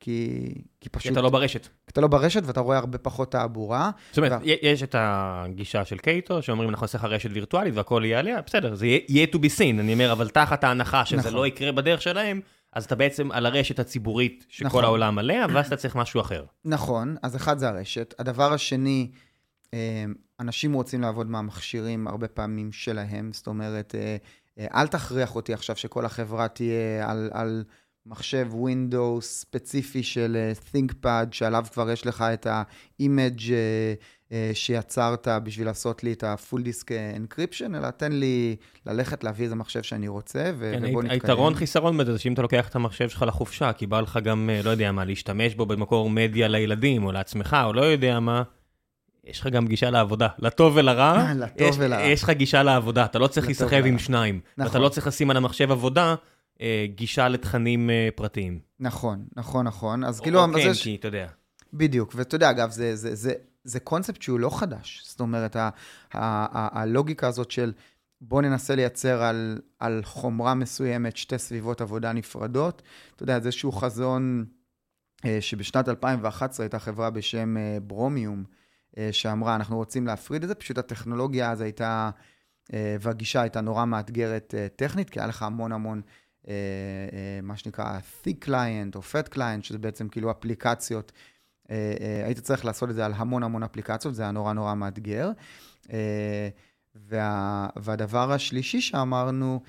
[0.00, 0.48] כי,
[0.80, 1.02] כי פשוט...
[1.02, 1.62] כי אתה לא ברשת.
[1.64, 3.90] כי אתה לא ברשת ואתה רואה הרבה פחות תעבורה.
[4.10, 4.44] זאת אומרת, ו...
[4.44, 8.74] יש את הגישה של קייטו, שאומרים, אנחנו נעשה לך רשת וירטואלית והכל יהיה עליה, בסדר,
[8.74, 11.34] זה יהיה to be seen, אני אומר, אבל תחת ההנחה שזה נכון.
[11.34, 12.40] לא יקרה בדרך שלהם,
[12.76, 14.84] אז אתה בעצם על הרשת הציבורית שכל נכון.
[14.84, 16.44] העולם עליה, ואז אתה צריך משהו אחר.
[16.64, 18.14] נכון, אז אחד זה הרשת.
[18.18, 19.10] הדבר השני,
[19.74, 20.04] אה,
[20.40, 24.16] אנשים רוצים לעבוד מהמכשירים הרבה פעמים שלהם, זאת אומרת, אה,
[24.58, 27.64] אה, אל תכריח אותי עכשיו שכל החברה תהיה על, על
[28.06, 33.50] מחשב Windows ספציפי של ThinkPad, שעליו כבר יש לך את ה-image
[34.54, 39.82] שיצרת בשביל לעשות לי את ה-full disk encryption, אלא תן לי ללכת להביא איזה מחשב
[39.82, 41.14] שאני רוצה, ו- כן, ובוא נתקדם.
[41.14, 44.60] היתרון חיסרון בזה, שאם אתה לוקח את המחשב שלך לחופשה, כי בא לך גם, אה,
[44.64, 48.42] לא יודע מה, להשתמש בו במקור מדיה לילדים, או לעצמך, או לא יודע מה,
[49.24, 51.32] יש לך גם גישה לעבודה, לטוב ולרע.
[51.36, 52.02] לטוב יש, ולרע.
[52.02, 54.40] יש לך גישה לעבודה, אתה לא צריך להיסחב עם שניים.
[54.58, 54.68] נכון.
[54.68, 56.14] ואתה לא צריך לשים על המחשב עבודה
[56.60, 58.58] אה, גישה לתכנים אה, פרטיים.
[58.80, 60.04] נכון, נכון, נכון.
[60.04, 60.44] אז כאילו...
[60.44, 61.26] או כן, כי אתה יודע.
[61.72, 63.32] בדיוק, ואתה יודע, אגב, זה, זה, זה,
[63.66, 65.02] זה קונספט שהוא לא חדש.
[65.06, 65.70] זאת אומרת, ה- ה-
[66.12, 67.72] ה- הלוגיקה הזאת של
[68.20, 72.82] בוא ננסה לייצר על, על חומרה מסוימת שתי סביבות עבודה נפרדות,
[73.14, 74.44] אתה יודע, זה איזשהו חזון
[75.24, 78.44] אה, שבשנת 2011 הייתה חברה בשם אה, ברומיום,
[78.98, 82.10] אה, שאמרה, אנחנו רוצים להפריד את זה, פשוט הטכנולוגיה אז הייתה,
[83.00, 86.02] והגישה הייתה נורא מאתגרת טכנית, כי היה לך המון המון...
[87.42, 91.12] מה שנקרא thick client או fat client, שזה בעצם כאילו אפליקציות
[92.24, 95.30] היית צריך לעשות את זה על המון המון אפליקציות, זה היה נורא נורא מאתגר.
[95.92, 96.48] אה,
[96.94, 99.60] וה, והדבר השלישי שאמרנו,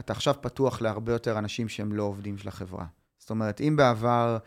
[0.00, 2.86] אתה עכשיו פתוח להרבה יותר אנשים שהם לא עובדים של החברה.
[3.18, 4.38] זאת אומרת, אם בעבר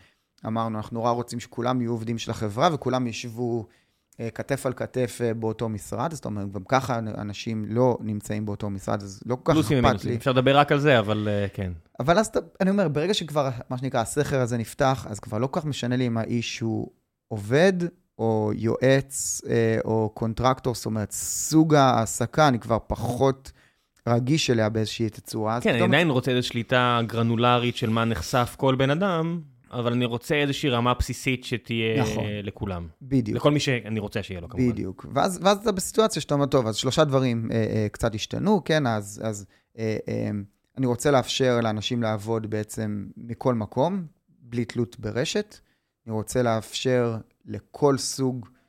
[0.46, 3.79] אמרנו, אנחנו נורא רוצים שכולם יהיו עובדים של החברה וכולם ישבו אה,
[4.34, 9.02] כתף על כתף אה, באותו משרד, זאת אומרת, גם ככה אנשים לא נמצאים באותו משרד,
[9.02, 10.16] אז לא כל כך אכפת לי.
[10.16, 11.72] אפשר לדבר רק על זה, אבל אה, כן.
[12.00, 12.30] אבל אז
[12.60, 15.96] אני אומר, ברגע שכבר, מה שנקרא, הסכר הזה נפתח, אז כבר לא כל כך משנה
[15.96, 16.90] לי אם האיש הוא
[17.28, 17.72] עובד,
[18.18, 19.40] או יועץ,
[19.84, 23.52] או קונטרקטור, זאת אומרת, סוג ההעסקה, אני כבר פחות...
[24.08, 25.60] רגיש אליה באיזושהי תצורה.
[25.60, 29.40] כן, אני עדיין רוצה איזו שליטה גרנולרית של מה נחשף כל בן אדם,
[29.72, 32.24] אבל אני רוצה איזושהי רמה בסיסית שתהיה נכון.
[32.42, 32.88] לכולם.
[33.02, 33.36] בדיוק.
[33.36, 34.72] לכל מי שאני רוצה שיהיה לו, כמובן.
[34.72, 35.06] בדיוק.
[35.14, 38.86] ואז, ואז אתה בסיטואציה שאתה אומר, טוב, אז שלושה דברים אה, אה, קצת השתנו, כן,
[38.86, 39.46] אז, אז
[39.78, 40.30] אה, אה,
[40.78, 45.58] אני רוצה לאפשר לאנשים לעבוד בעצם מכל מקום, בלי תלות ברשת.
[46.06, 48.59] אני רוצה לאפשר לכל סוג אה,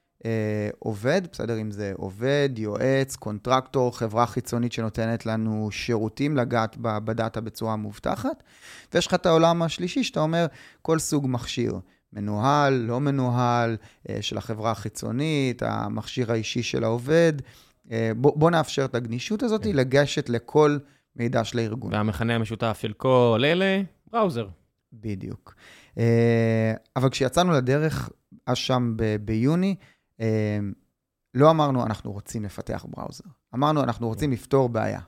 [0.79, 1.61] עובד, בסדר?
[1.61, 8.43] אם זה עובד, יועץ, קונטרקטור, חברה חיצונית שנותנת לנו שירותים לגעת בדאטה בצורה מובטחת.
[8.93, 10.45] ויש לך את העולם השלישי, שאתה אומר,
[10.81, 11.79] כל סוג מכשיר.
[12.13, 13.77] מנוהל, לא מנוהל,
[14.09, 17.33] אה, של החברה החיצונית, המכשיר האישי של העובד.
[17.91, 19.75] אה, בוא, בוא נאפשר את הגנישות הזאת, כן.
[19.75, 20.77] לגשת לכל
[21.15, 21.93] מידע של הארגון.
[21.93, 23.81] והמכנה המשותף של כל אלה,
[24.11, 24.47] בראוזר.
[24.93, 25.55] בדיוק.
[25.97, 28.09] אה, אבל כשיצאנו לדרך,
[28.47, 29.85] אז שם ביוני, אמ,
[31.33, 33.23] לא אמרנו, אנחנו רוצים לפתח בראוזר.
[33.55, 34.33] אמרנו, אנחנו רוצים כן.
[34.33, 34.99] לפתור בעיה.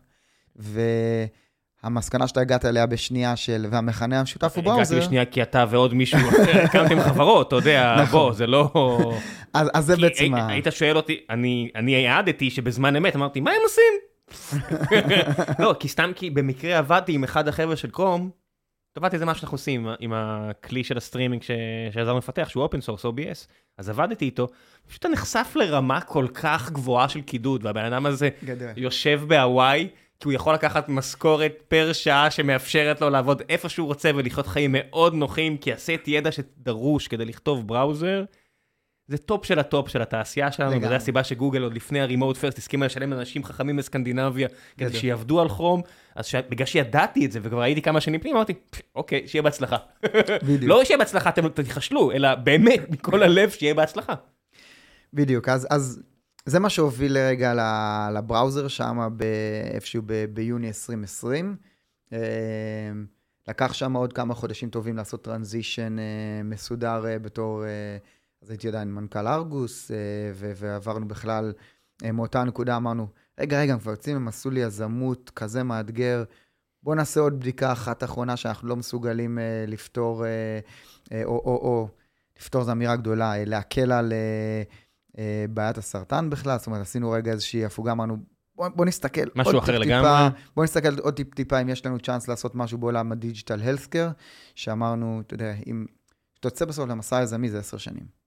[1.83, 4.81] והמסקנה שאתה הגעת אליה בשנייה של, והמכנה המשותף הוא בראוזר...
[4.81, 8.19] הגעתי בשנייה כי אתה ועוד מישהו אחר הקמתם חברות, אתה יודע, נכון.
[8.19, 8.71] בוא, זה לא...
[9.53, 10.33] אז, זה בעצם.
[10.35, 13.93] היית שואל אותי, אני, אני העדתי שבזמן אמת אמרתי, מה הם עושים?
[15.59, 18.29] לא, כי סתם כי במקרה עבדתי עם אחד החבר'ה של קרום,
[18.93, 21.43] טובעתי זה מה שאנחנו עושים עם הכלי של הסטרימינג
[21.91, 24.47] שעזרנו לפתח, שהוא אופן סורס, OBS, אז עבדתי איתו,
[24.87, 28.67] פשוט אתה נחשף לרמה כל כך גבוהה של קידוד, והבן אדם הזה גדול.
[28.77, 29.87] יושב בהוואי,
[30.19, 34.71] כי הוא יכול לקחת משכורת per שעה שמאפשרת לו לעבוד איפה שהוא רוצה ולחיות חיים
[34.73, 38.23] מאוד נוחים, כי הסט ידע שדרוש כדי לכתוב browser,
[39.07, 42.57] זה top של ה top של התעשייה שלנו, וזו הסיבה שגוגל עוד לפני ה-remote first
[42.57, 45.81] הסכימה לשלם לאנשים חכמים בסקנדינביה, כדי שיעבדו על Chrome,
[46.15, 48.53] אז בגלל שידעתי את זה וכבר הייתי כמה שנים בפנים, אמרתי,
[48.95, 49.77] אוקיי, שיהיה בהצלחה.
[50.43, 50.63] בדיוק.
[50.63, 54.13] לא שיהיה בהצלחה, אתם תיכשלו, אלא באמת, מכל הלב, שיהיה בהצלחה.
[55.13, 56.01] בדיוק, אז, אז
[56.45, 57.53] זה מה שהוביל לרגע
[58.15, 58.99] לבראוזר שם
[59.73, 60.01] איפשהו
[60.33, 61.55] ביוני 2020.
[62.13, 62.19] אה,
[63.47, 67.63] לקח שם עוד כמה חודשים טובים לעשות טרנזישן אה, מסודר אה, בתור...
[68.43, 69.97] אז הייתי עדיין מנכ"ל ארגוס, אה,
[70.55, 71.53] ועברנו בכלל,
[72.03, 73.07] אה, מאותה נקודה אמרנו,
[73.39, 76.23] רגע, רגע, הם כבר יוצאים למסלול יזמות כזה מאתגר,
[76.83, 80.25] בואו נעשה עוד בדיקה אחת אחרונה שאנחנו לא מסוגלים אה, לפתור,
[81.25, 81.87] או, או, או
[82.39, 84.13] לפתור זו אמירה גדולה, להקל על
[85.49, 88.17] בעיית הסרטן בכלל, זאת אומרת, עשינו רגע איזושהי הפוגה, אמרנו,
[88.55, 90.39] בוא, בוא נסתכל משהו עוד אחר טיפ-טיפה, לגמרי.
[90.55, 94.09] בוא נסתכל עוד טיפ-טיפה אם יש לנו צ'אנס לעשות משהו בעולם ה digital healthcare,
[94.55, 95.85] שאמרנו, אתה יודע, אם
[96.39, 98.22] אתה יוצא בסוף למסע יזמי זה עשר שנים.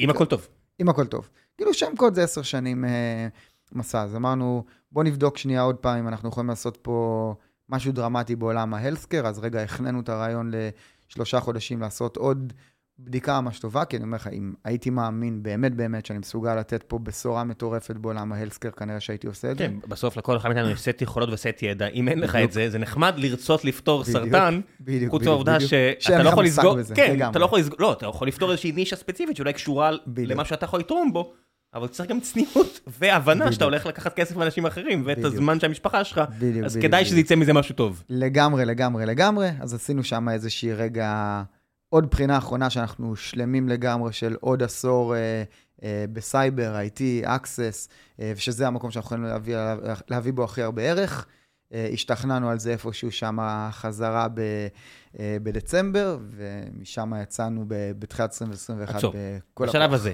[0.00, 0.48] אם הכל טוב.
[0.80, 1.28] אם הכל טוב.
[1.56, 3.28] כאילו שם קוד זה עשר שנים אה,
[3.72, 7.34] מסע, אז אמרנו, בוא נבדוק שנייה עוד פעם אם אנחנו יכולים לעשות פה
[7.68, 10.50] משהו דרמטי בעולם ה healthcare, אז רגע, הכננו את הרעיון
[11.08, 12.52] לשלושה חודשים לעשות עוד
[12.98, 16.82] בדיקה ממש טובה, כי אני אומר לך, אם הייתי מאמין באמת באמת שאני מסוגל לתת
[16.82, 19.64] פה בשורה מטורפת בעולם ההלסקר, כנראה שהייתי עושה את זה.
[19.64, 21.86] כן, בסוף לכל אחד מאיתנו יש סט יכולות וסט ידע.
[21.86, 22.36] אם אין לך.
[22.36, 24.60] את זה, זה נחמד לרצות לפתור סרטן,
[25.08, 25.60] חוץ מהעובדה.
[25.60, 27.30] שאתה לא יכול לסגור, כן.
[27.30, 29.90] אתה לא יכול לסגור, לא, אתה יכול לפתור איזושהי נישה ספציפית שאולי קשורה.
[30.16, 31.32] למה שאתה יכול לתרום בו,
[31.74, 33.62] אבל צריך גם צניעות והבנה שאתה בדיוק.
[33.62, 35.34] הולך לקחת כסף מאנשים אחרים, ואת בדיוק.
[35.34, 37.10] הזמן של המשפחה שלך, בדיוק, אז בדיוק, כדאי בדיוק.
[37.10, 38.02] שזה יצא מזה משהו טוב.
[38.10, 39.50] לגמרי, לגמרי, לגמרי.
[39.60, 41.42] אז עשינו שם איזושהי רגע,
[41.96, 45.42] עוד בחינה אחרונה שאנחנו שלמים לגמרי של עוד עשור אה,
[45.82, 47.88] אה, בסייבר, IT, Access,
[48.20, 49.56] אה, ושזה המקום שאנחנו יכולים להביא,
[50.10, 51.26] להביא בו הכי הרבה ערך.
[51.74, 53.38] אה, השתכנענו על זה איפשהו שם
[53.70, 54.40] חזרה ב,
[55.18, 59.14] אה, בדצמבר, ומשם יצאנו ב- בתחילת 2021 עצור.
[59.54, 60.12] בכל בשלב הזה.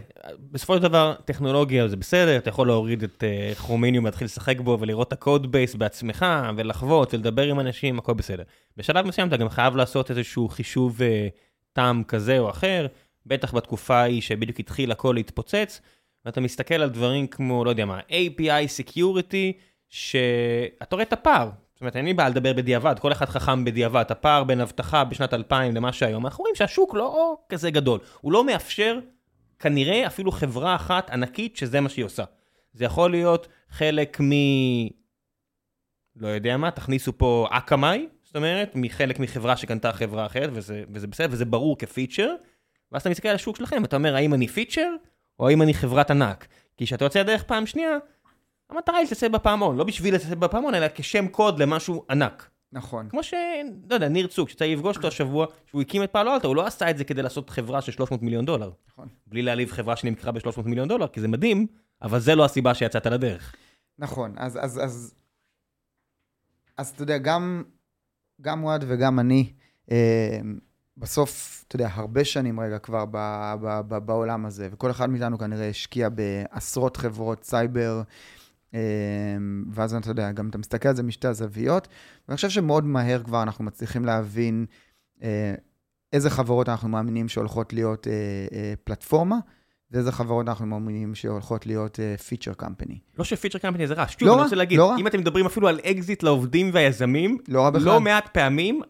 [0.50, 4.78] בסופו של דבר, טכנולוגיה זה בסדר, אתה יכול להוריד את אה, כרומיניום, להתחיל לשחק בו
[4.80, 8.42] ולראות את ה code base בעצמך, ולחוות ולדבר עם אנשים, הכל בסדר.
[8.76, 11.28] בשלב מסוים אתה גם חייב לעשות איזשהו חישוב אה,
[11.72, 12.86] טעם כזה או אחר,
[13.26, 15.80] בטח בתקופה ההיא שבדיוק התחיל הכל להתפוצץ,
[16.24, 19.58] ואתה מסתכל על דברים כמו, לא יודע מה, API Security,
[19.88, 21.50] שאתה רואה את הפער.
[21.72, 25.34] זאת אומרת, אין לי בעיה לדבר בדיעבד, כל אחד חכם בדיעבד, הפער בין אבטחה בשנת
[25.34, 28.98] 2000 למה שהיום, אנחנו רואים שהשוק לא כזה גדול, הוא לא מאפשר
[29.58, 32.24] כנראה אפילו חברה אחת ענקית שזה מה שהיא עושה.
[32.72, 34.30] זה יכול להיות חלק מ...
[36.16, 41.06] לא יודע מה, תכניסו פה אקמאי, זאת אומרת, מחלק מחברה שקנתה חברה אחרת, וזה, וזה
[41.06, 42.34] בסדר, וזה ברור כפיצ'ר,
[42.92, 44.88] ואז אתה מסתכל על השוק שלכם, אתה אומר, האם אני פיצ'ר,
[45.38, 46.46] או האם אני חברת ענק?
[46.76, 47.98] כי כשאתה יוצא לדרך פעם שנייה,
[48.70, 52.50] המטרה היא לצאת בפעמון, לא בשביל לצאת בפעמון, אלא כשם קוד למשהו ענק.
[52.72, 53.08] נכון.
[53.08, 53.34] כמו ש...
[53.90, 56.66] לא יודע, ניר צוק, שיצא לפגוש אותו השבוע, שהוא הקים את פעלו אלטה, הוא לא
[56.66, 58.70] עשה את זה כדי לעשות חברה של 300 מיליון דולר.
[58.88, 59.08] נכון.
[59.26, 61.66] בלי להעליב חברה שנמכרה ב-300 מיליון דולר, כי זה מדהים,
[62.02, 63.54] אבל זה לא הסיבה שיצאת לדרך.
[63.98, 65.14] נכון, אז, אז, אז,
[66.76, 67.64] אז אתה יודע, גם,
[68.40, 69.52] גם אוהד וגם אני,
[69.90, 70.40] אה,
[70.96, 73.16] בסוף, אתה יודע, הרבה שנים רגע כבר ב,
[73.62, 78.02] ב, ב, בעולם הזה, וכל אחד מאיתנו כנראה השקיע בעשרות חברות סייבר,
[78.74, 78.80] אה,
[79.70, 81.88] ואז אתה יודע, גם אתה מסתכל על זה משתי הזוויות,
[82.28, 84.66] ואני חושב שמאוד מהר כבר אנחנו מצליחים להבין
[85.22, 85.54] אה,
[86.12, 88.06] איזה חברות אנחנו מאמינים שהולכות להיות
[88.84, 89.38] פלטפורמה,
[89.92, 92.98] ואיזה חברות אנחנו מאמינים שהולכות להיות feature company.
[93.18, 94.96] לא ש feature company זה רע, שוב, לא אני רוצה להגיד, לא.
[94.98, 97.70] אם אתם מדברים אפילו על אקזיט לעובדים והיזמים, לא.
[97.80, 98.80] לא מעט פעמים,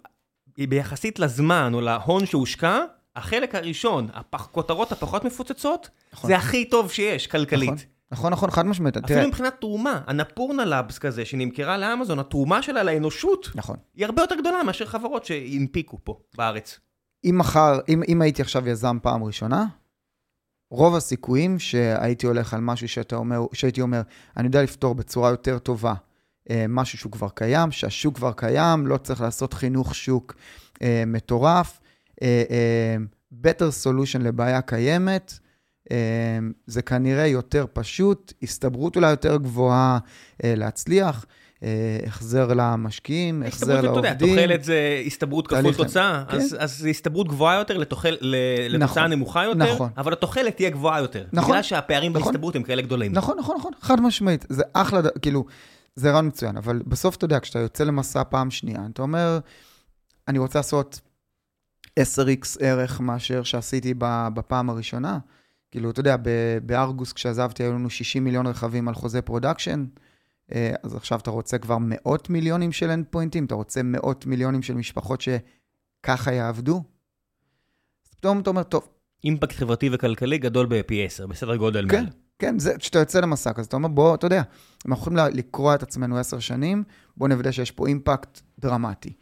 [0.59, 2.79] ביחסית לזמן או להון שהושקע,
[3.17, 6.29] החלק הראשון, הכותרות הפחות מפוצצות, נכון.
[6.31, 7.71] זה הכי טוב שיש, כלכלית.
[7.71, 8.97] נכון, נכון, נכון, חד משמעית.
[8.97, 13.77] אפילו תראה, מבחינת תרומה, ה Annapurna Labs כזה שנמכרה לאמזון, התרומה שלה לאנושות נכון.
[13.95, 16.81] היא הרבה יותר גדולה מאשר חברות שהנפיקו פה בארץ.
[17.25, 19.67] אם מחר, אם, אם הייתי עכשיו יזם פעם ראשונה,
[20.73, 24.03] רוב הסיכויים שהייתי הולך על משהו שאתה אומר, שהייתי אומר,
[24.37, 25.95] אני יודע לפתור בצורה יותר טובה
[26.51, 30.35] אה, משהו שהוא כבר קיים, שהשוק כבר קיים, לא צריך לעשות חינוך שוק
[30.83, 31.81] אה, מטורף,
[32.23, 32.97] אה,
[33.45, 35.39] better solution לבעיה קיימת,
[36.67, 39.99] זה כנראה יותר פשוט, הסתברות אולי יותר גבוהה
[40.45, 41.27] להצליח,
[42.07, 44.29] החזר למשקיעים, החזר הסתברות, אתה יודע, לעובדים.
[44.37, 46.37] תוחלת זה הסתברות כפול תוצאה, כן.
[46.37, 48.17] אז אז זה הסתברות גבוהה יותר לתוחל-
[48.69, 49.91] לתוצאה נכון, נמוכה יותר, נכון.
[49.97, 51.25] אבל התוחלת תהיה גבוהה יותר.
[51.33, 52.23] נכון, בגלל שהפערים נכון.
[52.23, 53.13] בהסתברות הם כאלה גדולים.
[53.13, 54.47] נכון, נכון, נכון, חד משמעית.
[54.49, 55.45] זה אחלה, כאילו,
[55.97, 59.39] זה רעיון מצוין, אבל בסוף אתה יודע, כשאתה יוצא למסע פעם שנייה, אתה אומר,
[60.29, 61.01] אני רוצה לעשות
[62.01, 63.95] 10x ערך מאשר שעשיתי
[64.35, 65.19] בפעם הראשונה.
[65.71, 66.17] כאילו, אתה יודע,
[66.63, 69.87] ב Argus כשעזבתי היו לנו 60 מיליון רכבים על חוזה production, אה,
[70.83, 74.75] אז עכשיו אתה רוצה כבר מאות מיליונים של endpoint ים, אתה רוצה מאות מיליונים של
[74.75, 76.83] משפחות שככה יעבדו.
[78.07, 78.89] אז פתאום אתה אומר, טוב,
[79.25, 82.13] אימפקט חברתי וכלכלי גדול בפי 10, בסדר גודל כן, מעל.
[82.39, 84.43] כן, זה, כשאתה יוצא למסע כזה, אתה אומר, בוא, אתה יודע,
[84.87, 86.85] אנחנו יכולים לקרוע את עצמנו עשר שנים,
[87.17, 89.13] בוא נוודא שיש פה אימפקט דרמטי.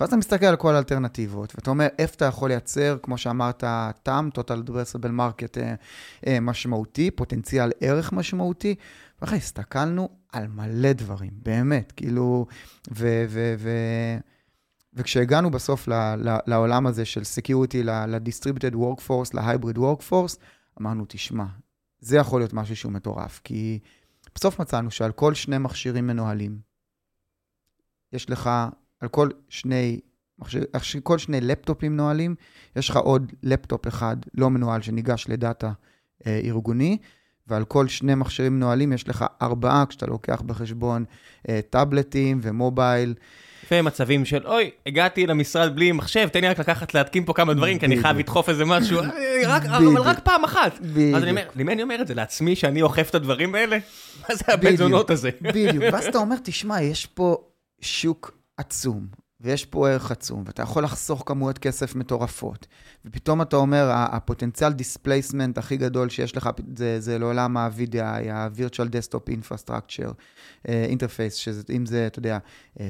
[0.00, 3.64] ואז אתה מסתכל על כל האלטרנטיבות, ואתה אומר, איפה אתה יכול לייצר, כמו שאמרת,
[4.02, 5.74] TAM, total addressable market אה,
[6.26, 8.74] אה, משמעותי, פוטנציאל ערך משמעותי.
[9.20, 12.46] ואחרי, הסתכלנו על מלא דברים, באמת, כאילו,
[12.90, 13.24] ו...
[13.28, 13.70] ו, ו
[14.98, 20.36] וכשהגענו בסוף ל, ל, לעולם הזה של Security, ל-Distributed Workforce, ל-Hybrid Workforce,
[20.80, 21.44] אמרנו, תשמע,
[22.00, 23.78] זה יכול להיות משהו שהוא מטורף, כי
[24.34, 26.58] בסוף מצאנו שעל כל שני מכשירים מנוהלים,
[28.12, 28.50] יש לך,
[29.00, 30.00] על כל שני,
[30.38, 30.64] מכשיר,
[31.02, 32.34] כל שני לפטופים נוהלים,
[32.76, 35.72] יש לך עוד לפטופ אחד לא מנוהל שניגש לדאטה
[36.26, 36.98] אה, ארגוני,
[37.48, 41.04] ועל כל שני מכשירים נוהלים יש לך ארבעה, כשאתה לוקח בחשבון
[41.48, 43.14] אה, טאבלטים ומובייל.
[43.64, 47.54] לפעמים מצבים של, אוי, הגעתי למשרד בלי מחשב, תן לי רק לקחת להתקין פה כמה
[47.54, 50.78] דברים, כי אני חייב לדחוף איזה משהו, אה, אבל רק פעם אחת.
[51.16, 52.14] אז אני אומר, למי אני אומר את זה?
[52.14, 53.78] לעצמי שאני אוכף את הדברים האלה?
[54.28, 55.30] מה זה הבן זונות הזה?
[55.42, 57.36] בדיוק, ואז אתה אומר, תשמע, יש פה
[57.80, 59.06] שוק עצום,
[59.40, 62.66] ויש פה ערך עצום, ואתה יכול לחסוך כמויות כסף מטורפות.
[63.04, 69.30] ופתאום אתה אומר, הפוטנציאל displacement הכי גדול שיש לך, זה, זה לעולם ה-VDI, ה-Virtual Desktop
[69.30, 70.12] Infrastructure
[70.66, 72.38] Interface, שאם זה, אתה יודע,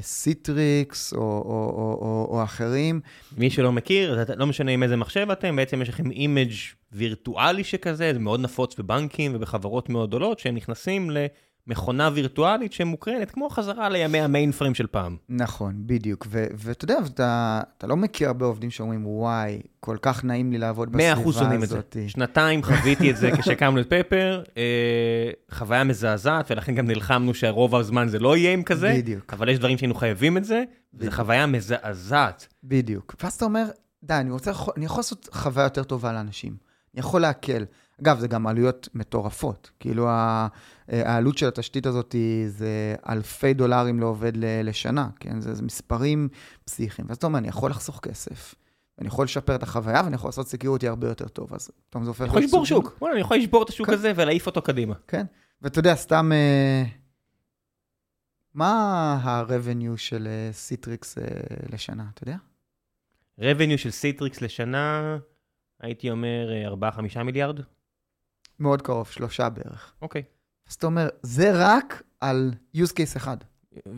[0.01, 3.01] Citrix או, או, או, או, או אחרים.
[3.37, 6.51] מי שלא מכיר, לא משנה עם איזה מחשב אתם, בעצם יש לכם image
[6.91, 11.17] וירטואלי שכזה, זה מאוד נפוץ בבנקים ובחברות מאוד גדולות, שהם נכנסים ל...
[11.67, 15.17] מכונה וירטואלית שמוקרנת כמו חזרה לימי המיין פריים של פעם.
[15.29, 16.27] נכון, בדיוק.
[16.31, 20.91] ואתה יודע, אתה, אתה לא מכיר הרבה עובדים שאומרים, וואי, כל כך נעים לי לעבוד
[20.91, 21.35] בסביבה הזאת.
[21.35, 21.79] 100% שונאים את זה.
[22.07, 28.07] שנתיים חוויתי את זה כשהקמנו את פפר, אה, חוויה מזעזעת, ולכן גם נלחמנו שהרוב הזמן
[28.07, 28.93] זה לא יהיה עם כזה.
[28.97, 29.33] בדיוק.
[29.33, 32.47] אבל יש דברים שהיינו חייבים את זה, וזו חוויה מזעזעת.
[32.63, 33.15] בדיוק.
[33.23, 33.65] ואז אתה אומר,
[34.03, 36.55] די, אני, רוצה, אני יכול לעשות חוויה יותר טובה לאנשים.
[36.93, 37.65] אני יכול להקל.
[38.01, 39.71] אגב, זה גם עלויות מטורפות.
[39.79, 40.07] כאילו,
[40.87, 42.15] העלות של התשתית הזאת
[42.47, 45.41] זה אלפי דולרים לעובד לשנה, כן?
[45.41, 46.29] זה, זה מספרים
[46.65, 47.07] פסיכיים.
[47.07, 48.55] ואז אתה אומר, אני יכול לחסוך כסף,
[48.99, 51.53] אני יכול לשפר את החוויה, ואני יכול לעשות security הרבה יותר טוב.
[51.53, 52.25] אז פתאום זה הופך...
[52.25, 52.97] יכול לשבור שוק.
[53.01, 53.93] וואלה, אני יכול לשבור את השוק כן.
[53.93, 54.95] הזה ולהעיף אותו קדימה.
[55.07, 55.25] כן,
[55.61, 56.31] ואתה יודע, סתם...
[56.33, 56.83] אה,
[58.53, 58.71] מה
[59.23, 61.23] ה-revenue של Citrix אה,
[61.73, 62.37] לשנה, אתה יודע?
[63.39, 65.17] revenue של Citrix לשנה,
[65.79, 66.49] הייתי אומר
[67.17, 67.59] 4-5 מיליארד.
[68.59, 69.93] מאוד קרוב, שלושה בערך.
[70.01, 70.23] אוקיי.
[70.69, 73.37] אז אתה אומר, זה רק על use case אחד.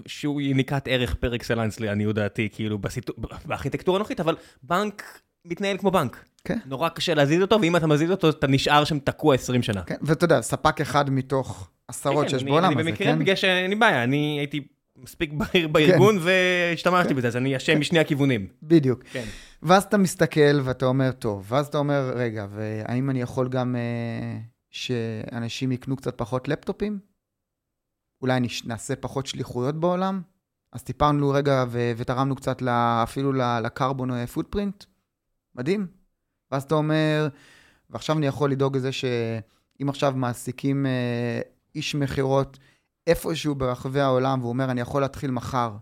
[0.05, 3.13] שהוא יניקת ערך פר אקסלנס לעניות דעתי, כאילו בסיטו...
[3.45, 6.25] בארכיטקטורה הנוכחית, אבל בנק מתנהל כמו בנק.
[6.45, 6.59] כן.
[6.65, 9.83] נורא קשה להזיז אותו, ואם אתה מזיז אותו, אתה נשאר שם תקוע 20 שנה.
[9.83, 12.79] כן, ואתה יודע, ספק אחד מתוך עשרות כן, שיש בעולם הזה, כן?
[12.79, 16.25] אני במקרה, בגלל שאין לי בעיה, אני הייתי מספיק בכיר בארגון כן.
[16.25, 17.15] והשתמשתי כן.
[17.15, 18.47] בזה, אז אני אשם משני הכיוונים.
[18.63, 19.03] בדיוק.
[19.11, 19.23] כן.
[19.63, 24.39] ואז אתה מסתכל ואתה אומר, טוב, ואז אתה אומר, רגע, והאם אני יכול גם אה,
[24.69, 26.99] שאנשים יקנו קצת פחות לפטופים?
[28.21, 30.21] אולי נעשה פחות שליחויות בעולם?
[30.71, 34.83] אז טיפלנו רגע ו- ותרמנו קצת לה, אפילו לקרבון פוטפרינט.
[35.55, 35.87] מדהים.
[36.51, 37.27] ואז אתה אומר,
[37.89, 41.41] ועכשיו אני יכול לדאוג לזה שאם עכשיו מעסיקים אה,
[41.75, 42.59] איש מכירות
[43.07, 45.75] איפשהו ברחבי העולם, והוא אומר, אני יכול להתחיל מחר,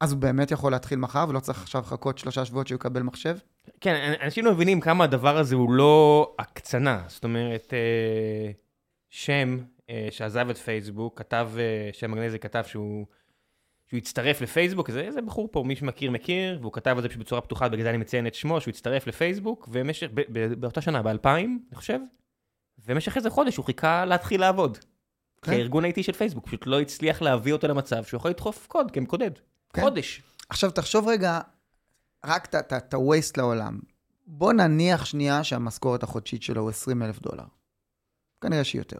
[0.00, 3.36] אז הוא באמת יכול להתחיל מחר, ולא צריך עכשיו לחכות שלושה שבועות שהוא יקבל מחשב?
[3.80, 7.02] כן, אנשים לא מבינים כמה הדבר הזה הוא לא הקצנה.
[7.06, 8.50] זאת אומרת, אה,
[9.10, 9.58] שם
[9.90, 13.06] אה, שעזב את פייסבוק, כתב, אה, שם מגנזי כתב שהוא...
[13.88, 17.40] שהוא הצטרף לפייסבוק, זה, זה בחור פה, מי שמכיר מכיר, והוא כתב את זה בצורה
[17.40, 21.26] פתוחה, בגלל זה אני מציין את שמו, שהוא הצטרף לפייסבוק, ומשך, ב, באותה שנה, ב-2000,
[21.26, 21.98] אני חושב,
[22.78, 24.78] ובמשך איזה חודש הוא חיכה להתחיל לעבוד.
[25.42, 25.52] כן.
[25.52, 29.30] כארגון IT של פייסבוק, פשוט לא הצליח להביא אותו למצב שהוא יכול לדחוף קוד כמקודד.
[29.72, 29.82] כן.
[29.82, 30.22] חודש.
[30.48, 31.40] עכשיו, תחשוב רגע,
[32.24, 33.78] רק את ה-waste לעולם.
[34.26, 37.44] בוא נניח שנייה שהמשכורת החודשית שלו הוא 20 אלף דולר.
[38.40, 38.98] כנראה שהיא יותר.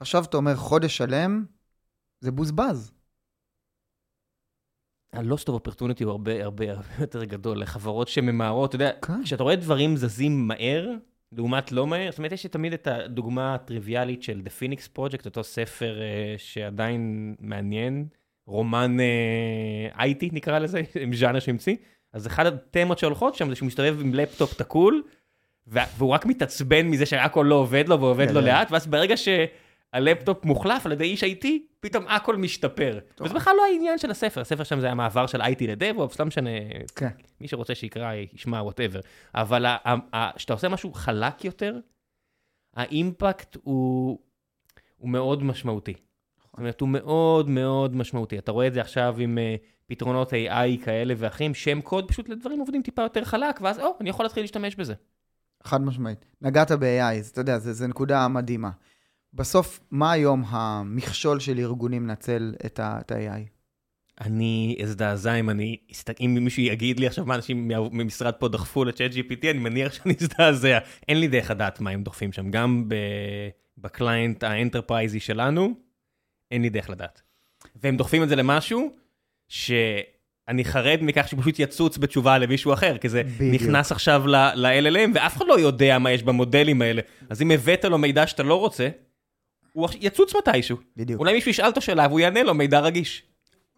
[0.00, 1.44] עכשיו אתה אומר, חודש שלם,
[2.20, 2.92] זה בוזבז.
[5.12, 6.64] ה-lost of opportunity הוא הרבה הרבה
[6.98, 9.22] יותר גדול לחברות שממהרות, אתה יודע, כן.
[9.24, 10.90] כשאתה רואה דברים זזים מהר,
[11.32, 15.44] לעומת לא מהר, זאת אומרת, יש תמיד את הדוגמה הטריוויאלית של The Phoenix Project, אותו
[15.44, 18.08] ספר uh, שעדיין מעניין,
[18.46, 18.96] רומן
[19.94, 21.76] uh, IT נקרא לזה, עם ז'אנר שהמציא,
[22.12, 25.02] אז אחד התמות שהולכות שם זה שהוא מסתובב עם לפטופ תקול,
[25.66, 28.40] והוא רק מתעצבן מזה שהכל לא עובד לו ועובד לו.
[28.40, 29.28] לאט, ואז ברגע ש...
[29.92, 31.46] הלפטופ מוחלף על ידי איש IT,
[31.80, 32.98] פתאום הכל משתפר.
[33.20, 36.26] וזה בכלל לא העניין של הספר, הספר שם זה המעבר של IT ל DevOps, לא
[36.26, 36.50] משנה.
[37.40, 39.00] מי שרוצה שיקרא, ישמע, וואטאבר.
[39.34, 39.66] אבל
[40.36, 41.78] כשאתה עושה משהו חלק יותר,
[42.74, 44.18] האימפקט הוא
[45.02, 45.94] מאוד משמעותי.
[46.56, 48.38] זאת אומרת, הוא מאוד מאוד משמעותי.
[48.38, 52.60] אתה רואה את זה עכשיו עם uh, פתרונות AI כאלה ואחרים, שם קוד פשוט לדברים
[52.60, 54.94] עובדים טיפה יותר חלק, ואז, או, אני יכול להתחיל להשתמש בזה.
[55.64, 56.24] חד משמעית.
[56.42, 58.70] נגעת ב-AI, אז אתה יודע, זו נקודה מדהימה.
[59.34, 63.56] בסוף, מה היום המכשול של ארגונים לנצל את ה-AI?
[64.20, 65.76] אני אזדעזע אם אני,
[66.20, 69.92] אם מישהו יגיד לי עכשיו מה אנשים ממשרד פה דחפו ל Chat GPT, אני מניח
[69.92, 70.78] שאני אזדעזע.
[71.08, 72.88] אין לי דרך לדעת מה הם דוחפים שם, גם
[73.78, 75.74] ב client האנטרפרייזי שלנו,
[76.50, 77.22] אין לי דרך לדעת.
[77.82, 78.90] והם דוחפים את זה למשהו
[79.48, 79.70] ש...
[80.48, 83.62] אני חרד מכך שפשוט יצוץ בתשובה למישהו אחר, כי זה בדיוק.
[83.62, 87.02] נכנס עכשיו ל-LLM, ואף אחד לא יודע מה יש במודלים האלה.
[87.30, 88.88] אז אם הבאת לו מידע שאתה לא רוצה,
[89.72, 90.76] הוא יצוץ מתישהו.
[90.96, 91.20] בדיוק.
[91.20, 93.22] אולי מישהו ישאל אותו שאלה והוא יענה לו מידע רגיש.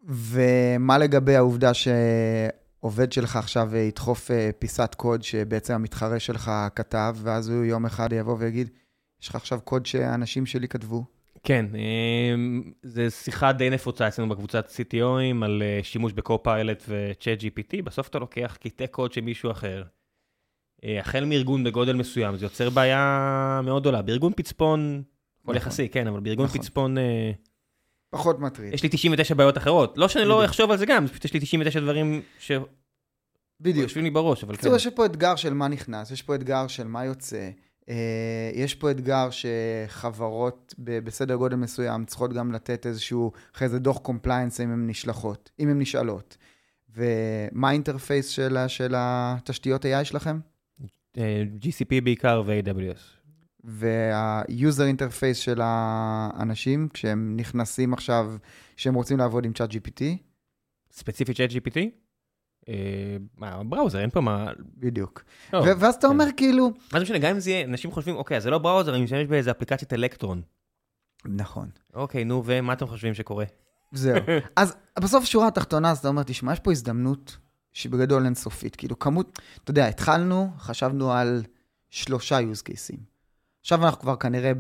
[0.05, 7.49] ומה לגבי העובדה שעובד שלך עכשיו ידחוף אה, פיסת קוד שבעצם המתחרה שלך כתב, ואז
[7.49, 8.71] הוא יום אחד יבוא ויגיד,
[9.23, 11.05] יש לך עכשיו קוד שאנשים שלי כתבו?
[11.49, 17.83] כן, אמ, זו שיחה די נפוצה אצלנו בקבוצת CTOים על אה, שימוש בקו-פיילוט ו-Chat GPT,
[17.85, 19.83] בסוף אתה לוקח קטעי קוד של מישהו אחר.
[20.85, 24.03] אה, החל מארגון בגודל מסוים, זה יוצר בעיה מאוד גדולה.
[24.03, 25.03] בארגון פצפון,
[25.43, 25.57] הכל נכון.
[25.57, 26.61] יחסי, כן, אבל בארגון נכון.
[26.61, 27.31] פצפון, אה,
[28.11, 28.75] פחות מטריד.
[28.75, 29.99] יש לי 99 בעיות אחרות.
[29.99, 30.51] לא שאני לא בדיוק.
[30.51, 32.23] אחשוב על זה גם, פשוט יש לי 99 דברים
[33.61, 33.77] בדיוק.
[33.77, 34.69] שיושבים לי בראש, אבל כן.
[34.77, 37.51] יש פה אתגר של מה נכנס, יש פה אתגר של מה יוצא.
[37.89, 43.99] אה, יש פה אתגר שחברות בסדר גודל מסוים צריכות גם לתת איזשהו, אחרי זה דוח
[43.99, 46.37] compliance אם הן נשלחות, אם הן נשאלות.
[46.97, 50.41] ומה ה interface של, של התשתיות AI שלכם?
[51.19, 53.19] אה, GCP בעיקר ו-AWS.
[53.65, 58.37] וה-user interface של האנשים, כשהם נכנסים עכשיו,
[58.77, 60.03] כשהם רוצים לעבוד עם צ'אט GPT,
[60.93, 61.77] ספציפית Chat GPT?
[61.77, 61.85] אה,
[63.37, 64.51] מה, בראוזר, אין פה מה...
[64.77, 65.23] בדיוק.
[65.53, 66.13] לא, ואז אתה כן.
[66.13, 68.95] אומר כאילו, מה זה משנה, גם אם זה יהיה, אנשים חושבים, אוקיי, זה לא בראוזר,
[68.95, 70.43] אני משתמש באיזה אפליקציית אלקטרון.
[71.25, 71.69] נכון.
[71.95, 73.45] אוקיי, נו, ומה אתם חושבים שקורה?
[73.93, 74.17] זהו.
[74.57, 77.37] אז בסוף שורה התחתונה, אז אתה אומר, תשמע, יש פה הזדמנות
[77.73, 78.77] שהיא בגדול אינסופית.
[78.77, 81.43] כאילו, כמות, אתה יודע, התחלנו, חשבנו על
[81.91, 83.01] שלושה use cases.
[83.61, 84.53] עכשיו אנחנו כבר כנראה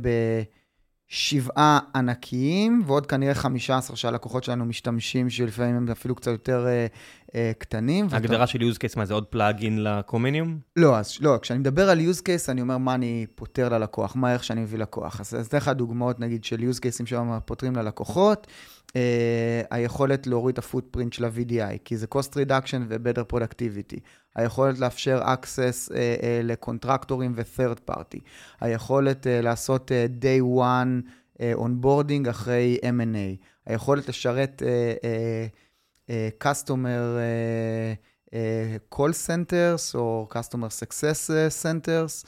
[1.11, 6.87] בשבעה ענקיים, ועוד כנראה 15 שהלקוחות שלנו משתמשים, שלפעמים הם אפילו קצת יותר אה,
[7.35, 8.05] אה, קטנים.
[8.05, 10.59] ואתה- ההגדרה של use case, מה זה עוד פלאגין לקומניום?
[10.77, 14.29] לא, אז לא, כשאני מדבר על use case, אני אומר מה אני פותר ללקוח, מה
[14.29, 15.21] הערך שאני מביא לקוח.
[15.21, 18.47] אז אתן לך דוגמאות, נגיד, של use cases שהיום פותרים ללקוחות.
[18.89, 24.01] Uh, היכולת להוריד את הפוטפרינט של ה-VDI, כי זה cost reduction ו-better productivity.
[24.35, 25.95] היכולת לאפשר access uh, uh,
[26.43, 28.19] לקונטרקטורים ו-third party.
[28.61, 33.47] היכולת uh, לעשות uh, day one uh, onboarding אחרי M&A.
[33.67, 42.25] היכולת לשרת uh, uh, uh, customer uh, uh, call centers או customer success uh, centers
[42.25, 42.27] uh,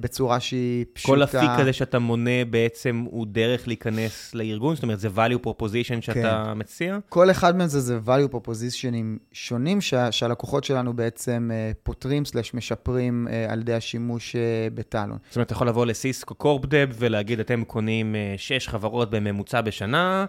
[0.00, 1.12] בצורה שהיא פשוטה.
[1.12, 6.00] כל אפיק כזה שאתה מונה בעצם הוא דרך להיכנס לארגון, זאת אומרת, זה value proposition
[6.00, 6.98] שאתה מציע?
[7.08, 12.54] כל אחד מהם זה, זה value propositionים שונים שה, שהלקוחות שלנו בעצם uh, פותרים סלש
[12.54, 14.38] משפרים uh, על ידי השימוש uh,
[14.74, 15.18] בטאלון.
[15.28, 20.24] זאת אומרת, אתה יכול לבוא לסיסקו קורפדב ולהגיד, אתם קונים אה, שש חברות בממוצע בשנה,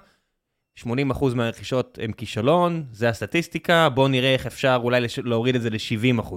[0.80, 0.86] 80%
[1.36, 6.34] מהרכישות הם כישלון, זה הסטטיסטיקה, בואו נראה איך אפשר אולי לש- להוריד את זה ל-70%.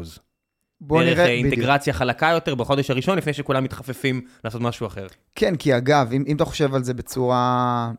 [0.82, 5.06] דרך נראה, אה, אינטגרציה חלקה יותר בחודש הראשון, לפני שכולם מתחפפים לעשות משהו אחר.
[5.34, 7.92] כן, כי אגב, אם, אם אתה חושב על זה בצורה,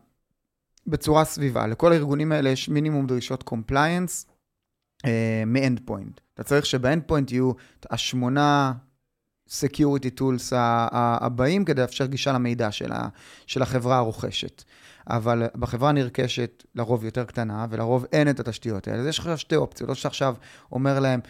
[0.86, 4.26] בצורה סביבה, לכל הארגונים האלה יש מינימום דרישות compliance
[5.04, 6.20] אה, מ-end point.
[6.34, 7.52] אתה צריך שב-end point יהיו
[7.90, 8.72] השמונה
[9.48, 13.08] security tools הבאים כדי לאפשר גישה למידע של, ה,
[13.46, 14.64] של החברה הרוכשת.
[15.10, 19.00] אבל בחברה הנרכשת לרוב יותר קטנה, ולרוב אין את התשתיות האלה.
[19.00, 20.34] אז יש לך שתי אופציות, או שעכשיו
[20.72, 21.20] אומר להם,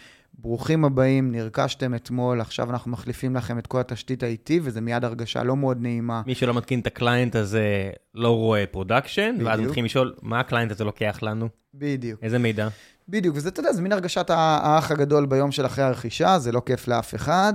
[0.41, 5.43] ברוכים הבאים, נרכשתם אתמול, עכשיו אנחנו מחליפים לכם את כל התשתית ה-IT, וזה מיד הרגשה
[5.43, 6.23] לא מאוד נעימה.
[6.27, 9.69] מי שלא מתקין את ה client הזה לא רואה production, ואז בדיוק.
[9.69, 11.49] מתחילים לשאול, מה ה client הזה לוקח לנו?
[11.75, 12.23] בדיוק.
[12.23, 12.69] איזה מידע?
[13.09, 16.63] בדיוק, וזה, אתה יודע, זה מין הרגשת האח הגדול ביום של אחרי הרכישה, זה לא
[16.67, 17.53] כיף לאף אחד,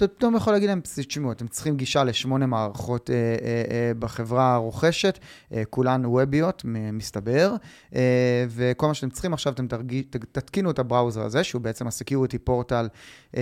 [0.00, 3.28] ואתה פתאום יכול להגיד להם, תשמעו, אתם צריכים גישה לשמונה מערכות אה, אה,
[3.70, 5.18] אה, בחברה הרוכשת,
[5.52, 7.54] אה, כולן ווביות, מ- מסתבר,
[7.94, 8.00] אה,
[8.48, 11.86] וכל מה שאתם צריכים עכשיו, אתם תרגיש, ת- תתקינו את ה browser הזה, שהוא בעצם
[11.86, 12.88] ה security portal
[13.36, 13.40] אה,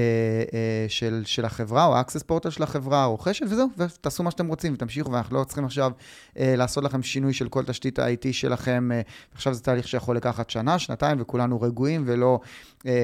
[0.54, 4.46] אה, של, של החברה, או ה access portal של החברה הרוכשת, וזהו, ותעשו מה שאתם
[4.46, 5.92] רוצים, ותמשיכו, ואנחנו לא צריכים עכשיו
[6.38, 9.00] אה, לעשות לכם שינוי של כל תשתית ה-IT שלכם, אה,
[9.34, 12.40] עכשיו זה תהליך שיכול לקחת שנה, שנתיים, וכולנו רגועים, ולא
[12.86, 12.96] אה, אה,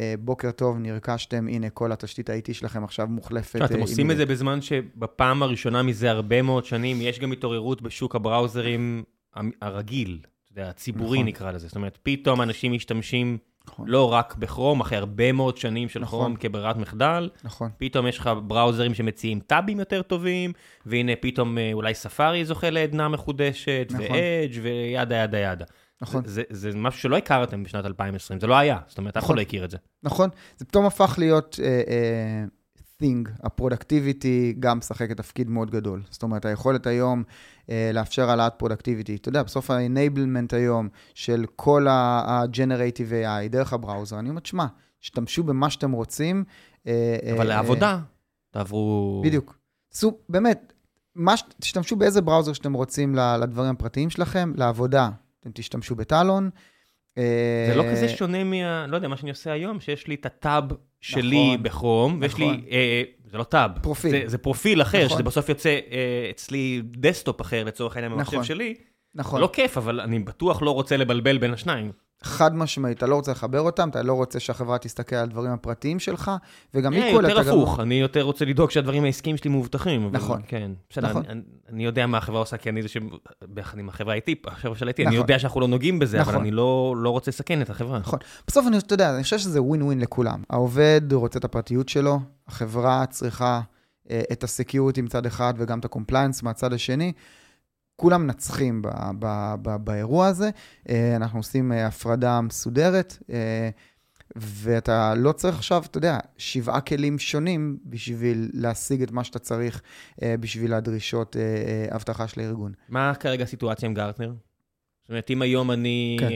[0.00, 3.54] אה, בוקר טוב, נרכשתם, הנה כל התשתית ה-IT שלכם עכשיו מוחלפת.
[3.54, 7.32] עכשיו, אתם אה, עושים את זה בזמן שבפעם הראשונה מזה הרבה מאוד שנים, יש גם
[7.32, 9.02] התעוררות בשוק ה browserים
[9.62, 10.18] הרגיל,
[10.56, 11.28] הציבורי נכון.
[11.28, 11.66] נקרא לזה.
[11.66, 13.88] זאת אומרת, פתאום אנשים משתמשים נכון.
[13.88, 16.20] לא רק בכרום, אחרי הרבה מאוד שנים של נכון.
[16.20, 20.52] כרום כברירת מחדל, נכון, פתאום יש לך בראוזרים שמציעים טאבים יותר טובים,
[20.86, 24.06] והנה פתאום אה, אולי ספארי זוכה לעדנה מחודשת, נכון.
[24.06, 25.64] ואדג' וידה ידה ידה.
[26.02, 29.22] נכון, זה, זה, זה משהו שלא הכרתם בשנת 2020, זה לא היה, זאת אומרת, אף
[29.22, 29.36] אחד נכון.
[29.36, 29.76] לא הכיר את זה.
[30.02, 30.30] נכון.
[30.56, 32.50] זה פתאום הפך להיות uh, uh,
[33.02, 36.02] thing, הפרודקטיביטי גם משחקת תפקיד מאוד גדול.
[36.10, 37.22] זאת אומרת, היכולת היום
[37.66, 39.16] uh, לאפשר העלאת productivity.
[39.16, 44.66] אתה יודע, בסוף ה-enablement היום של כל ה-generative AI דרך ה browser, אני אומר, שמע,
[45.00, 46.44] תשתמשו במה שאתם רוצים.
[46.86, 47.98] אה, אבל אה, לעבודה,
[48.50, 49.22] תעברו...
[49.24, 49.58] בדיוק.
[49.92, 50.72] עשו, באמת,
[51.36, 56.50] ש- תשתמשו באיזה browser שאתם רוצים לדברים הפרטיים שלכם, לעבודה, אתם תשתמשו בטאלון,
[57.16, 58.86] זה לא כזה שונה מה...
[58.86, 60.64] לא יודע, מה שאני עושה היום, שיש לי את ה tab
[61.02, 62.54] שלי נכון, בכרום, ויש נכון.
[62.54, 62.70] לי...
[62.70, 63.70] אה, זה לא tab.
[63.82, 64.10] פרופיל.
[64.10, 65.16] זה, זה פרופיל אחר, נכון.
[65.16, 68.44] שזה בסוף יוצא אה, אצלי desktop אחר, לצורך העניין, במחשב נכון.
[68.44, 68.74] שלי.
[69.14, 69.40] נכון.
[69.40, 71.92] לא כיף, אבל אני בטוח לא רוצה לבלבל בין השניים.
[72.22, 75.98] חד משמעית, אתה לא רוצה לחבר אותם, אתה לא רוצה שהחברה תסתכל על הדברים הפרטיים
[75.98, 76.30] שלך,
[76.74, 77.24] וגם מכל...
[77.28, 80.08] יותר הפוך, אני יותר רוצה לדאוג שהדברים העסקיים שלי מאובטחים.
[80.12, 80.40] נכון.
[80.46, 81.22] כן, בסדר, נכון.
[81.68, 82.96] אני יודע מה החברה עושה, כי אני זה ש...
[83.48, 86.50] ביחד עם החברה איתי, החברה של איתי, אני יודע שאנחנו לא נוגעים בזה, אבל אני
[86.50, 87.98] לא, לא רוצה לסכן את החברה.
[87.98, 88.18] נכון.
[88.46, 90.42] בסוף, אתה יודע, אני חושב שזה ווין ווין לכולם.
[90.50, 93.60] העובד רוצה את הפרטיות שלו, החברה צריכה
[94.10, 97.12] אה, את ה security מצד אחד וגם את ה compliance מהצד השני.
[98.02, 98.88] כולם מנצחים ב,
[99.18, 100.50] ב, ב, באירוע הזה.
[100.88, 103.70] אה, אנחנו עושים אה, הפרדה מסודרת, אה,
[104.36, 109.82] ואתה לא צריך עכשיו, אתה יודע, שבעה כלים שונים בשביל להשיג את מה שאתה צריך
[110.22, 111.36] בשביל הדרישות
[111.94, 112.72] אבטחה של הארגון.
[112.88, 114.32] מה כרגע הסיטואציה עם גרטנר?
[115.02, 116.28] זאת אומרת, אם היום אני כן.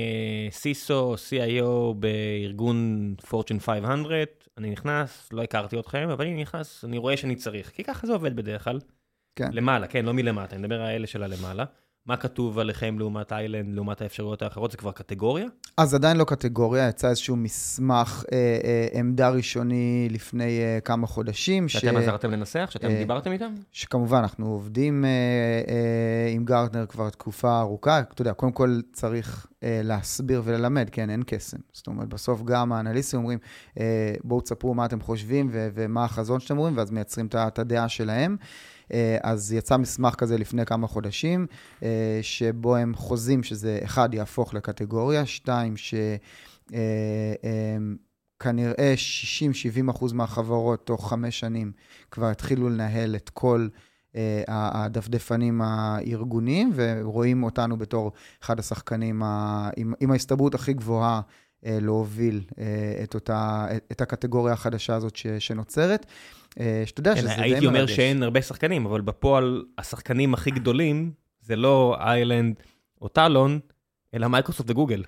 [0.51, 7.17] סיסו, CIO בארגון Fortune 500, אני נכנס, לא הכרתי אתכם, אבל אני נכנס, אני רואה
[7.17, 8.79] שאני צריך, כי ככה זה עובד בדרך כלל.
[9.37, 9.49] כן.
[9.53, 11.65] למעלה, כן, לא מלמטה, אני מדבר על אלה של הלמעלה.
[12.07, 14.71] מה כתוב עליכם לעומת איילנד, לעומת האפשרויות האחרות?
[14.71, 15.47] זה כבר קטגוריה?
[15.77, 21.69] אז עדיין לא קטגוריה, יצא איזשהו מסמך אה, אה, עמדה ראשוני לפני אה, כמה חודשים.
[21.69, 21.97] שאתם ש...
[21.97, 22.69] עזרתם לנסח?
[22.73, 23.55] שאתם אה, דיברתם איתם?
[23.73, 25.11] שכמובן, אנחנו עובדים אה,
[25.69, 28.01] אה, עם גרטנר כבר תקופה ארוכה.
[28.01, 31.59] אתה יודע, קודם כל צריך אה, להסביר וללמד, כן, אין קסם.
[31.73, 33.39] זאת אומרת, בסוף גם האנליסטים אומרים,
[33.81, 37.89] אה, בואו תספרו מה אתם חושבים ו- ומה החזון שאתם אומרים, ואז מייצרים את הדעה
[37.89, 38.37] שלהם.
[38.41, 38.47] אה,
[39.23, 41.47] אז יצא מסמך כזה לפני כמה חודשים,
[41.83, 45.95] אה, שבו הם חוזים שזה, אחד, יהפוך לקטגוריה, שתיים, ש...
[46.75, 47.77] אה,
[48.41, 48.95] כנראה
[49.87, 51.73] 60-70 אחוז מהחברות תוך חמש שנים
[52.11, 53.69] כבר התחילו לנהל את כל
[54.13, 54.17] uh,
[54.49, 58.13] הדפדפנים הארגוניים, ורואים אותנו בתור
[58.43, 62.55] אחד השחקנים ה, עם, עם ההסתברות הכי גבוהה uh, להוביל uh,
[63.05, 66.07] את, אותה, את הקטגוריה החדשה הזאת ש, שנוצרת.
[66.61, 67.53] אה, שאתה יודע כן, שזה די מרגש.
[67.53, 72.55] הייתי אומר שאין הרבה שחקנים, אבל בפועל השחקנים הכי גדולים זה לא Island
[73.03, 73.59] או טאלון,
[74.15, 75.03] אלא Microsoft ו Google.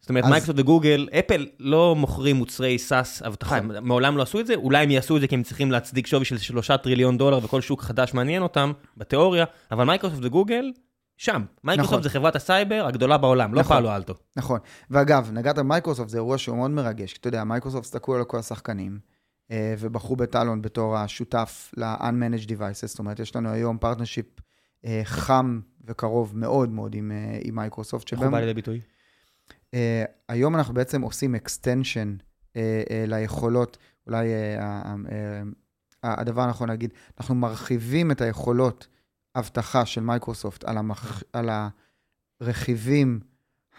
[0.00, 0.30] זאת אומרת, אז...
[0.30, 4.54] Microsoft ו Google, Apple לא מוכרים מוצרי SaaS אבטחה, הם מעולם לא עשו את זה,
[4.54, 7.60] אולי הם יעשו את זה כי הם צריכים להצדיק שווי של שלושה טריליון דולר וכל
[7.60, 10.72] שוק חדש מעניין אותם, בתיאוריה, אבל Microsoft ו Google,
[11.16, 11.44] שם.
[11.64, 12.02] מייקרוסופט נכון.
[12.02, 14.14] זה חברת הסייבר הגדולה בעולם, לא נכון, Palo Alto.
[14.36, 14.58] נכון.
[14.90, 17.16] ואגב, נגעת במייקרוסופט, זה אירוע שהוא מאוד מרגש.
[17.20, 18.98] אתה יודע, מייקרוסופט הסתכלו על כל השחקנים.
[19.50, 24.26] אה, ובחרו בטאלון בתור השותף ל-unmanaged devices, זאת אומרת, יש לנו היום partnership
[24.84, 28.12] אה, חם וקרוב מאוד מאוד עם, אה, עם מייקרוסופט.
[28.12, 28.80] איך הוא בא לידי ביטוי?
[30.28, 32.22] היום אנחנו בעצם עושים extension
[33.06, 34.28] ליכולות, אולי
[36.02, 38.88] הדבר הנכון להגיד, אנחנו מרחיבים את היכולות
[39.36, 41.22] אבטחה של מייקרוסופט על, המח...
[41.32, 41.50] על
[42.40, 43.20] הרכיבים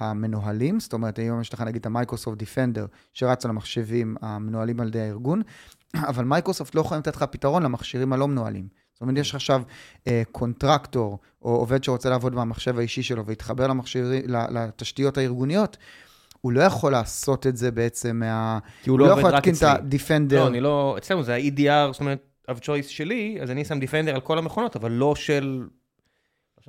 [0.01, 4.79] המנוהלים, זאת אומרת, היום יש לך נגיד את ה Microsoft Defender, שרץ על המחשבים המנוהלים
[4.79, 5.41] על ידי הארגון,
[6.09, 8.67] אבל מייקרוסופט לא יכולים לתת לך פתרון למכשירים הלא מנוהלים.
[8.93, 9.61] זאת אומרת, יש לך עכשיו
[10.07, 15.77] אה, contractor, או עובד שרוצה לעבוד במחשב האישי שלו ולהתחבר למכשיר, לתשתיות הארגוניות,
[16.41, 18.59] הוא לא יכול לעשות את זה בעצם מה...
[18.83, 19.51] כי הוא לא, לא עובד רק אצלי.
[19.51, 20.43] הוא לא יכול להתקין את ה Defender.
[20.43, 20.95] לא, אני לא...
[20.97, 24.75] אצלנו זה ה-EDR, זאת אומרת, of choice שלי, אז אני שם Defender על כל המכונות,
[24.75, 25.67] אבל לא של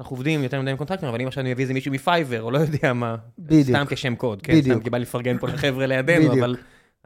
[0.02, 2.42] שאנחנו עובדים יותר מדי עם contractors, אבל אם עכשיו אני אביא איזה מישהו מ Fiverr,
[2.42, 3.68] או לא יודע מה, בדיוק.
[3.68, 4.52] סתם כשם קוד, כן?
[4.52, 4.76] בדיוק.
[4.76, 6.56] סתם כי בא לפרגן פה לחבר'ה לידינו, אבל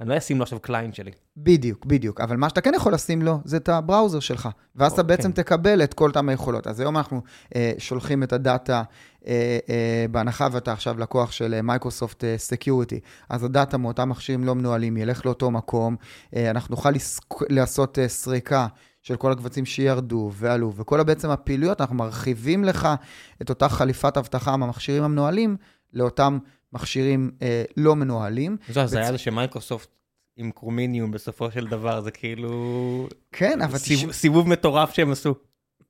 [0.00, 1.10] אני לא אשים לו עכשיו client שלי.
[1.36, 2.20] בדיוק, בדיוק.
[2.20, 4.48] אבל מה שאתה כן יכול לשים לו, זה את ה browser שלך.
[4.76, 5.42] ואז אתה בעצם כן.
[5.42, 6.66] תקבל את כל אותם היכולות.
[6.66, 7.22] אז היום אנחנו
[7.56, 8.82] אה, שולחים את ה data,
[9.26, 14.54] אה, אה, בהנחה ואתה עכשיו לקוח של מייקרוסופט אה, Security, אז הדאטה מאותם מכשירים לא
[14.54, 15.96] מנוהלים ילך לאותו מקום.
[16.36, 17.34] אה, אנחנו נוכל לסק...
[17.50, 18.66] לעשות אה, סריקה.
[19.06, 22.88] של כל הקבצים שירדו ועלו, וכל בעצם הפעילויות, אנחנו מרחיבים לך
[23.42, 25.56] את אותה חליפת אבטחה מהמכשירים המנוהלים
[25.92, 26.38] לאותם
[26.72, 28.56] מכשירים אה, לא מנוהלים.
[28.68, 29.88] זה היה זה שמייקרוסופט
[30.36, 33.08] עם קרומיניום בסופו של דבר, זה כאילו...
[33.32, 33.78] כן, אבל...
[33.78, 34.12] סיב, תשמע...
[34.12, 35.34] סיבוב מטורף שהם עשו.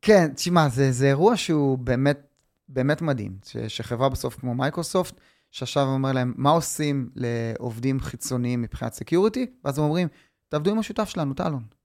[0.02, 2.20] כן, תשמע, זה, זה אירוע שהוא באמת,
[2.68, 8.92] באמת מדהים, ש, שחברה בסוף כמו מייקרוסופט, שעכשיו אומר להם, מה עושים לעובדים חיצוניים מבחינת
[8.92, 9.46] security?
[9.64, 10.08] ואז הם אומרים,
[10.48, 11.75] תעבדו עם השותף שלנו, טלון.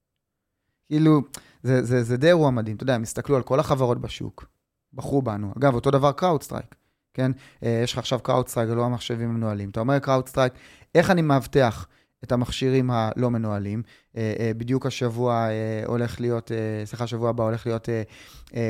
[0.91, 1.21] כאילו,
[1.63, 2.75] זה, זה, זה די אירוע מדהים.
[2.75, 4.45] אתה יודע, הם הסתכלו על כל החברות בשוק,
[4.93, 5.53] בחרו בנו.
[5.57, 6.75] אגב, אותו דבר CrowdStrike,
[7.13, 7.31] כן?
[7.63, 9.69] אה, יש לך עכשיו CrowdStrike, לא המחשבים המנוהלים.
[9.69, 10.53] אתה אומר CrowdStrike,
[10.95, 11.87] איך אני מאבטח
[12.23, 13.83] את המכשירים הלא מנוהלים?
[14.17, 15.47] אה, אה, בדיוק השבוע
[15.85, 16.51] הולך להיות,
[16.85, 17.89] סליחה, השבוע הבא הולך להיות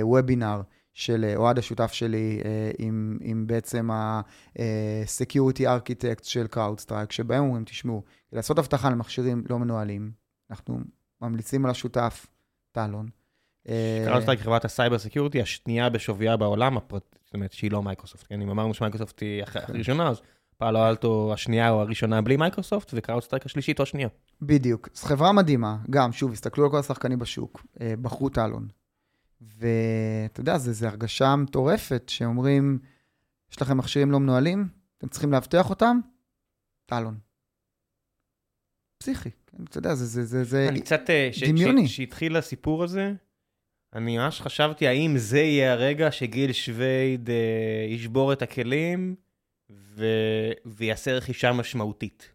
[0.01, 0.61] וובינר.
[0.93, 2.41] של אוהד השותף שלי
[2.77, 8.03] עם, עם בעצם ה-Security Architect של CrowdStrike, שבהם אומרים, תשמעו,
[8.33, 10.11] לעשות אבטחה למכשירים לא מנוהלים,
[10.51, 10.79] אנחנו
[11.21, 12.27] ממליצים על השותף,
[12.71, 13.09] טלון.
[14.05, 16.77] CrowdStrike היא חברת ה cyber security השנייה בשוויה בעולם,
[17.25, 18.41] זאת אומרת שהיא לא מייקרוסופט, כן?
[18.41, 19.59] אם אמרנו שמייקרוסופט היא כן.
[19.67, 20.21] הראשונה, אז
[20.57, 24.07] Palo Alto השנייה או הראשונה בלי מייקרוסופט, ו CrowdStrike השלישית או השנייה.
[24.41, 24.89] בדיוק.
[24.93, 28.67] זו חברה מדהימה, גם, שוב, הסתכלו על כל השחקנים בשוק, אה, בחרו טלון.
[29.41, 32.79] ואתה יודע, זו הרגשה מטורפת, שאומרים,
[33.51, 34.67] יש לכם מכשירים לא מנוהלים,
[34.97, 35.99] אתם צריכים לאבטח אותם,
[36.85, 37.17] טלון.
[38.97, 39.29] פסיכי,
[39.69, 41.87] אתה יודע, זה, זה, זה, זה אני קצת, אה, דמיוני.
[41.87, 43.13] ש- שהתחיל הסיפור הזה,
[43.93, 47.35] אני ממש חשבתי האם זה יהיה הרגע שגיל שווייד אה,
[47.89, 49.15] ישבור את הכלים
[49.71, 50.05] ו...
[50.65, 52.31] ויעשה רכישה משמעותית,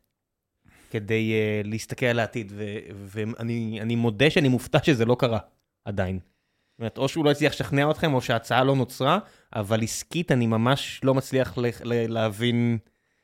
[0.90, 5.38] כדי אה, להסתכל על העתיד, ו- ואני אני מודה שאני מופתע שזה לא קרה
[5.84, 6.18] עדיין.
[6.18, 9.18] זאת אומרת, או שהוא לא הצליח לשכנע אתכם, או שההצעה לא נוצרה,
[9.54, 12.78] אבל עסקית אני ממש לא מצליח ל- ל- להבין...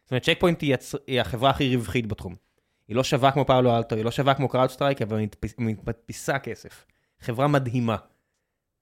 [0.05, 0.95] זאת אומרת, Check Point היא, הצ...
[1.07, 2.35] היא החברה הכי רווחית בתחום.
[2.89, 5.29] היא לא שווה כמו Palo Alto, היא לא שווה כמו CrowdStrike, אבל היא
[5.59, 6.87] מדפיסה כסף.
[7.21, 7.97] חברה מדהימה.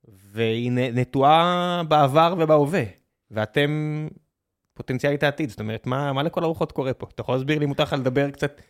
[0.08, 2.82] והיא נטועה בעבר ובהווה.
[3.30, 4.08] ואתם
[4.74, 7.06] פוטנציאלית העתיד, זאת אומרת, מה, מה לכל הרוחות קורה פה?
[7.14, 8.60] אתה יכול להסביר לי אם מותר לך לדבר קצת,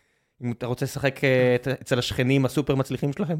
[0.43, 3.37] אם אתה רוצה לשחק אה, אצל השכנים הסופר מצליחים שלכם?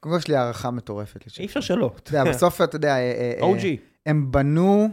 [0.00, 1.38] קודם כל יש לי הערכה מטורפת.
[1.38, 1.90] אי אפשר שלא.
[1.96, 3.64] אתה יודע, בסוף, אתה יודע, אה, אה, OG.
[4.06, 4.88] הם בנו,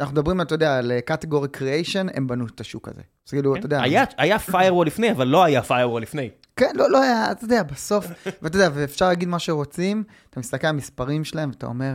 [0.00, 3.00] אנחנו מדברים, אתה יודע, על קטגורי קריאיישן, הם בנו את השוק הזה.
[3.26, 3.78] אז כאילו, אתה יודע...
[3.78, 3.84] כן.
[3.84, 6.30] היה- היה firewall לפני, אבל לא היה firewall לפני.
[6.56, 8.06] כן, לא, לא היה, אתה יודע, בסוף,
[8.42, 11.94] ואתה יודע, ואפשר להגיד מה שרוצים, אתה מסתכל על המספרים שלהם, ואתה אומר,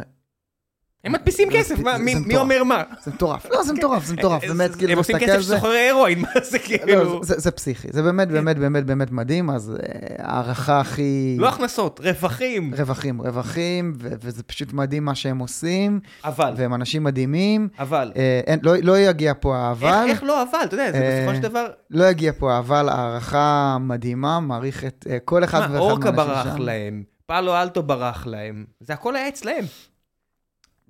[1.04, 2.36] הם מדפיסים זה- כסף, זה- מה- זה מי-.
[2.38, 2.84] אומר מה?
[3.04, 3.46] זה מטורף.
[3.52, 5.56] לא, זה מטורף, זה מטורף, באמת, כאילו, הם עושים מסתכל כסף על זה.
[5.56, 7.24] שסוחרי הרואין, מה זה לא, כאילו?
[7.24, 11.36] זה- זה פסיכי, זה באמת, באמת, באמת, באמת מדהים, אז אה, הערכה הכי...
[11.40, 12.74] לא הכנסות, רווחים.
[12.78, 17.68] רווחים, רווחים, וזה פשוט מדהים מה שהם עושים, אבל, והם אנשים מדהימים.
[17.80, 18.12] אבל.
[18.16, 20.60] אה, לא- לא יגיע פה האבל, איך לא אבל?
[20.64, 21.66] אתה יודע, זה אה, בסופו של דבר...
[21.90, 26.34] לא יגיע פה האבל, הערכה מדהימה, מעריך את אה, כל אחד מה, ואחד אורקה מהאנשים
[26.44, 26.62] ברח שם.
[26.62, 29.66] להם, Palo Alto ברח להם, זה הכל היה אצלהם.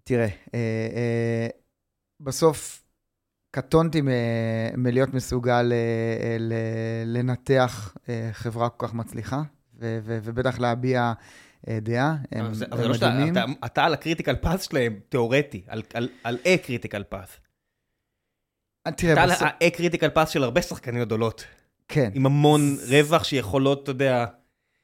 [0.04, 0.60] תראה, אה,
[0.95, 1.47] אה,
[2.20, 2.84] בסוף
[3.51, 4.08] קטונתי מ-
[4.84, 6.54] מלהיות מסוגל אה, ל-
[7.18, 9.41] לנתח אה, חברה כל כך מצליחה,
[9.80, 11.14] ו- ו- ובטח להביע
[11.68, 13.32] אה, דעה, הם זה- לא מדהימים.
[13.34, 17.38] אתה- אתה על ה critical path שלהם, תיאורטי, על- על- על ה critical path.
[18.88, 21.45] אה, תראה, אתה על בסוף, ה critical path של הרבה שחקניות גדולות,
[21.88, 24.26] כן, עם המון רווח שיכולות, אתה יודע,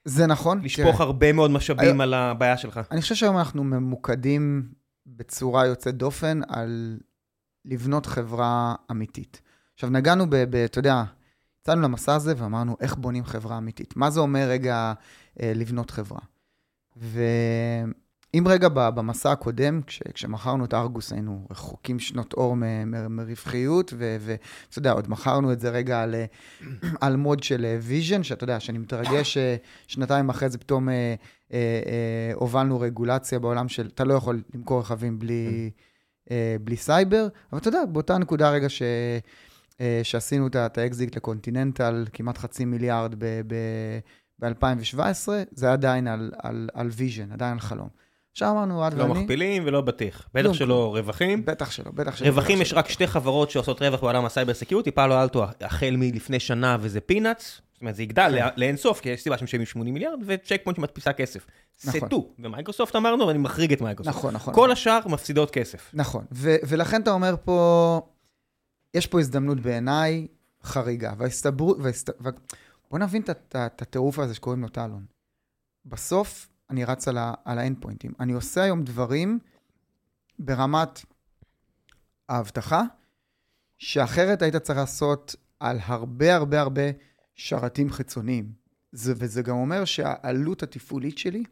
[0.05, 0.61] זה נכון.
[0.63, 2.79] לשפוך הרבה מאוד משאבים על הבעיה שלך.
[2.91, 4.69] אני חושב שהיום אנחנו ממוקדים
[5.15, 6.99] בצורה יוצאת דופן על
[7.65, 9.41] לבנות חברה אמיתית.
[9.73, 10.35] עכשיו, נגענו ב...
[10.35, 11.03] ב אתה יודע,
[11.61, 13.95] יצאנו למסע הזה ואמרנו, איך בונים חברה אמיתית?
[13.95, 14.93] מה זה אומר רגע
[15.41, 16.19] אה, לבנות חברה?
[18.33, 23.15] ואם רגע ב- במסע הקודם, כש, כשמכרנו את ארגוס, היינו רחוקים שנות אור מ- מ-
[23.15, 26.25] מרווחיות, ואתה יודע, עוד מכרנו את זה רגע על, אה,
[27.01, 29.55] על mode של vision, שאתה יודע, שאני מתרגש אה,
[29.87, 30.89] שנתיים אחרי זה פתאום...
[30.89, 31.15] אה,
[31.53, 35.71] אה, אה, הובלנו רגולציה בעולם של, אתה לא יכול למכור רכבים בלי,
[36.31, 38.81] אה, בלי סייבר, אבל אתה יודע, באותה נקודה רגע ש,
[39.81, 43.15] אה, שעשינו את האקזיט לקונטיננטל, כמעט חצי מיליארד
[43.47, 47.89] ב-2017, זה עדיין על, על, על vision, עדיין על חלום.
[48.39, 50.29] עכשיו אמרנו, אוהד ואני, מכפילים ולא בטיח.
[50.33, 51.45] בטח שלא רווחים.
[51.45, 52.27] בטח שלא, בטח שלא.
[52.27, 52.73] רווחים יש.
[52.73, 57.01] רק שתי חברות שעושות רווח בעולם ה cyber security, פאלו אלטו החל מלפני שנה וזה
[57.01, 58.45] peanuts, זאת אומרת זה יגדל כן.
[58.45, 61.45] לא- לאין סוף, כי יש סיבה שהם משלמים 80 מיליארד, וצ'ק פוינט שמדפיסה כסף.
[61.85, 62.07] נכון.
[62.07, 64.17] סטו, ומייקרוסופט אמרנו, ואני מחריג את מייקרוסופט.
[64.17, 64.53] נכון, נכון.
[64.53, 65.91] כל השאר מפסידות כסף.
[65.93, 68.01] נכון, ולכן אתה אומר פה,
[68.93, 70.27] יש פה הזדמנות בעיניי
[70.63, 71.77] חריגה, וההסתברות.
[72.91, 75.05] בוא נבין את את את הטירוף הזה שקוראים לו טלון.
[75.85, 78.13] בסוף אני רץ על, ה- על ה endpoint ים.
[78.19, 79.39] אני עושה היום דברים
[80.39, 81.01] ברמת
[82.29, 82.83] האבטחה,
[83.77, 86.81] שאחרת היית צריך לעשות על הרבה הרבה הרבה
[87.35, 88.51] שרתים חיצוניים.
[88.91, 91.43] זה, וזה גם אומר שהעלות התפעולית שלי,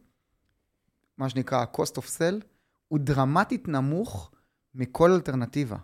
[1.17, 2.45] מה שנקרא ה-cost of sell,
[2.87, 4.31] הוא דרמטית נמוך
[4.75, 5.77] מכל אלטרנטיבה.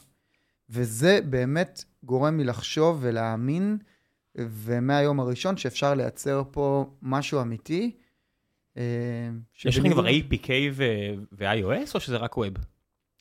[0.69, 3.77] וזה באמת גורם לי לחשוב ולהאמין,
[4.35, 7.97] ומהיום הראשון שאפשר לייצר פה משהו אמיתי.
[8.77, 8.83] אה,
[9.65, 10.49] יש לכם כבר APK
[11.31, 12.53] ו-iOS, או שזה רק ווב?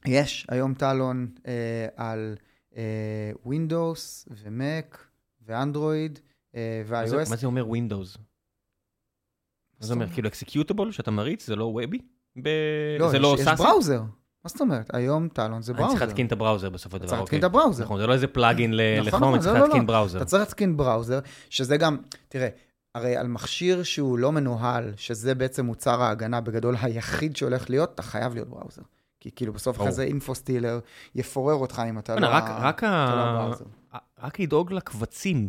[0.06, 2.36] יש היום טלון אה, על
[2.76, 5.06] אה, Windows ומק
[5.46, 6.18] ואנדרואיד
[6.86, 7.30] ו-iOS.
[7.30, 8.18] מה זה אומר Windows?
[9.80, 10.08] מה זה אומר?
[10.08, 11.46] כאילו executable שאתה מריץ?
[11.46, 11.98] זה לא web י?
[12.98, 13.62] לא, זה יש, לא יש SaaS י?
[13.62, 14.00] בראוזר.
[14.44, 14.94] מה זאת אומרת?
[14.94, 15.94] היום טלון זה אני browser.
[15.98, 17.08] צריך להתקין את ה browser בסופו של דבר.
[17.08, 17.48] צריך להתקין אוקיי.
[17.48, 17.84] את ה browser.
[17.84, 19.86] נכון, זה לא איזה plugin נכון, לכרום, נכון, אני צריך לא, לא, להתקין לא.
[19.86, 20.18] browser.
[20.18, 21.18] אתה צריך להתקין browser,
[21.50, 21.96] שזה גם,
[22.28, 22.48] תראה,
[22.94, 28.02] הרי על מכשיר שהוא לא מנוהל, שזה בעצם מוצר ההגנה בגדול היחיד שהולך להיות, אתה
[28.02, 28.82] חייב להיות browser.
[29.20, 29.88] כי כאילו בסוף ברור.
[29.88, 30.80] כזה infostealer
[31.14, 32.26] יפורר אותך אם אתה לא...
[32.26, 33.64] רק- רק לא ה- ה browser.
[34.22, 35.48] רק לדאוג לקבצים.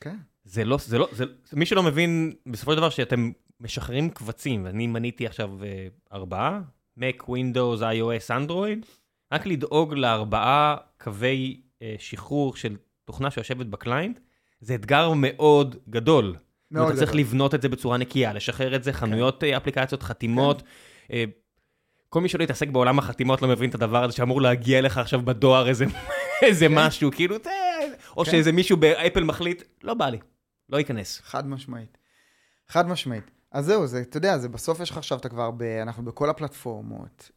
[0.00, 0.16] כן.
[0.44, 3.30] זה לא, זה לא, זה, מי שלא מבין, בסופו של דבר שאתם
[3.60, 6.60] משחררים קבצים, ואני מניתי עכשיו אה, ארבעה,
[6.98, 8.86] Mac, Windows, iOS, Android,
[9.32, 14.20] רק לדאוג לארבעה קווי אה, שחרור של תוכנה שיושבת ב client,
[14.60, 16.36] זה אתגר מאוד גדול.
[16.70, 17.14] מאוד אתה צריך.
[17.14, 20.62] לבנות את זה בצורה נקייה, לשחרר את זה, חנויות אה, אפליקציות, חתימות.
[21.12, 21.24] אה,
[22.08, 25.22] כל מי שלא יתעסק בעולם החתימות לא מבין את הדבר הזה שאמור להגיע אליך עכשיו
[25.22, 25.84] בדואר איזה,
[26.46, 27.50] איזה משהו, כאילו, זה...
[28.16, 28.30] או כן.
[28.30, 30.18] שאיזה מישהו באפל מחליט, לא בא לי,
[30.68, 31.20] לא ייכנס.
[31.24, 31.98] חד משמעית.
[32.68, 33.30] חד משמעית.
[33.52, 36.30] אז זהו, זה, אתה יודע, זה בסוף יש לך עכשיו, אתה כבר, ב, אנחנו בכל
[36.30, 37.30] הפלטפורמות,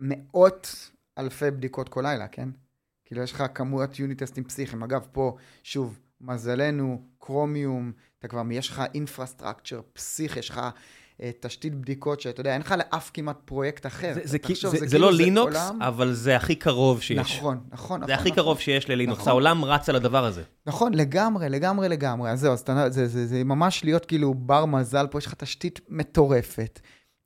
[0.00, 2.48] מאות אלפי בדיקות כל לילה, כן?
[3.04, 4.82] כאילו, יש לך כמויות יוניט טסטים פסיכיים.
[4.82, 10.60] אגב, פה, שוב, מזלנו, קרומיום, אתה כבר, יש לך אינפרסטרקצ'ר פסיכי, יש לך
[11.22, 14.12] אה, תשתית בדיקות שאתה יודע, אין לך לאף כמעט פרויקט אחר.
[14.14, 17.18] זה, זה, תחשוב, זה, זה, זה כאילו לא לינוקס, עולם- אבל זה הכי קרוב שיש.
[17.18, 18.06] נכון, נכון, נכון.
[18.06, 18.36] זה הכי נכון.
[18.42, 19.30] קרוב שיש ללינוקס, נכון.
[19.30, 20.42] העולם רץ על הדבר הזה.
[20.66, 22.30] נכון, לגמרי, לגמרי, לגמרי.
[22.30, 25.34] אז זהו, אז אתה, זה, זה, זה ממש להיות כאילו בר מזל, פה יש לך
[25.34, 26.80] תשתית מטורפת.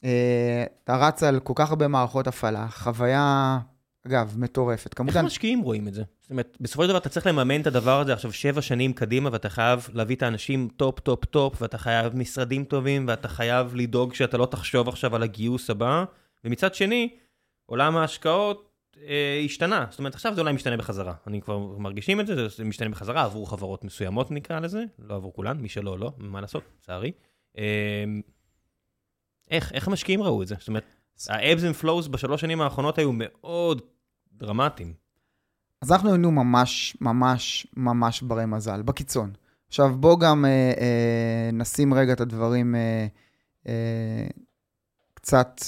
[0.05, 3.59] אה, אתה רץ על כל כך הרבה מערכות הפעלה, חוויה,
[4.07, 4.94] אגב, מטורפת.
[4.94, 5.09] כמות...
[5.09, 6.03] איך המשקיעים רואים את זה?
[6.31, 9.28] זאת אומרת, בסופו של דבר אתה צריך לממן את הדבר הזה עכשיו שבע שנים קדימה,
[9.33, 14.14] ואתה חייב להביא את האנשים top, top, top, ואתה חייב משרדים טובים, ואתה חייב לדאוג
[14.14, 16.05] שאתה לא תחשוב עכשיו על הגיוס הבא.
[16.45, 17.16] ומצד שני,
[17.66, 18.72] עולם ההשקעות
[19.07, 19.87] אה, השתנה.
[19.91, 21.14] זאת אומרת, עכשיו זה אולי משתנה בחזרה.
[21.26, 25.33] אני כבר מרגישים את זה, זה משתנה בחזרה עבור חברות מסוימות נקרא לזה, לא עבור
[25.33, 27.12] כולן, מי שלא, לא, מה לעשות, לצערי.
[27.59, 28.05] אה,
[29.51, 30.55] איך, איך המשקיעים ראו את זה?
[30.59, 30.85] זאת אומרת,
[31.28, 33.83] ה-Ebbs and Flows בשלוש שנים האחרונות היו מאוד
[34.33, 34.99] דרמטיים.
[35.81, 39.33] אז אנחנו היינו ממש, ממש, ממש ברי מזל, בקיצון.
[39.68, 43.07] עכשיו, בוא גם אה, אה, נשים רגע את הדברים אה,
[43.66, 44.26] אה,
[45.14, 45.61] קצת,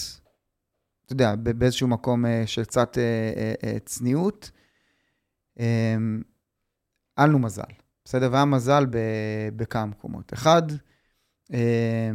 [1.04, 3.02] אתה יודע, באיזשהו מקום אה, של קצת אה,
[3.36, 4.50] אה, אה, צניעות.
[5.60, 5.96] אה,
[7.16, 7.62] היה לנו מזל,
[8.04, 8.28] בסדר?
[8.32, 10.32] והיה מזל ב- בכמה מקומות.
[10.32, 10.62] אחד,
[11.52, 12.10] אה,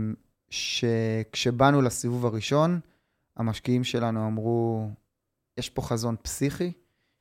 [0.50, 2.80] שכשבאנו לסיבוב הראשון,
[3.38, 4.90] המשקיעים שלנו אמרו,
[5.58, 6.72] יש פה חזון פסיכי,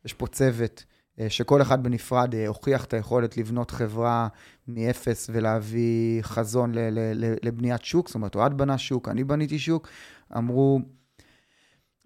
[0.07, 0.85] יש פה צוות
[1.21, 4.29] אה, שכל אחד בנפרד אה, הוכיח את היכולת לבנות חברה
[4.69, 9.59] מאפס ולהביא חזון ל- ל- ל- לבניית שוק, זאת אומרת, אוהד בנה שוק, אני בניתי
[9.59, 9.89] שוק,
[10.37, 10.81] אמרו,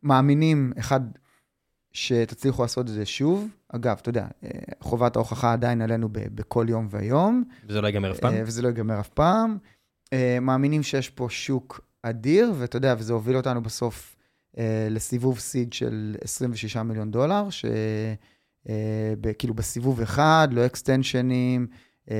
[0.02, 1.00] מאמינים, אחד,
[1.92, 3.48] שתצליחו לעשות את זה שוב.
[3.68, 7.44] אגב, אתה יודע, אה, חובת ההוכחה עדיין עלינו ב- בכל יום ויום.
[7.68, 8.34] וזה לא ייגמר אף פעם.
[8.46, 9.58] וזה לא ייגמר אף פעם.
[10.40, 14.16] מאמינים שיש פה שוק אדיר, ואתה יודע, וזה הוביל אותנו בסוף
[14.90, 17.64] לסיבוב סיד של 26 מיליון דולר, ש...
[18.68, 19.14] אה,
[19.54, 21.66] בסיבוב אחד, לא אקסטנשנים,
[22.10, 22.16] אה,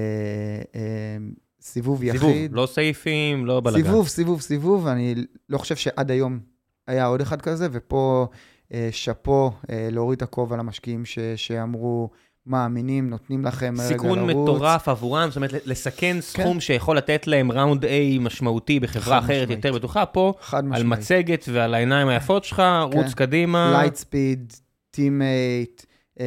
[0.74, 1.16] אה,
[1.60, 2.20] סיבוב יחיד.
[2.20, 3.84] סיבוב, לא סעיפים, לא בלאגן.
[3.84, 5.14] סיבוב, סיבוב, סיבוב, אני
[5.48, 6.40] לא חושב שעד היום
[6.86, 8.28] היה עוד אחד כזה, ופה
[8.72, 12.10] אה, שאפו אה, להוריד את הכובע למשקיעים ש, שאמרו,
[12.47, 13.93] מאמינים, נותנים לכם רגע לרוץ.
[13.93, 17.88] סיכון מטורף עבורם, זאת אומרת, לסכן סכום שיכול לתת להם round A
[18.20, 19.51] משמעותי בחברה אחרת משמעית.
[19.51, 20.82] יותר בטוחה, פה, על.
[20.82, 22.62] מצגת ועל העיניים היפות שלך,
[22.93, 23.12] רוץ כן.
[23.12, 23.72] קדימה.
[23.72, 24.53] לייטספיד,
[24.90, 25.82] Team8,
[26.20, 26.26] אה,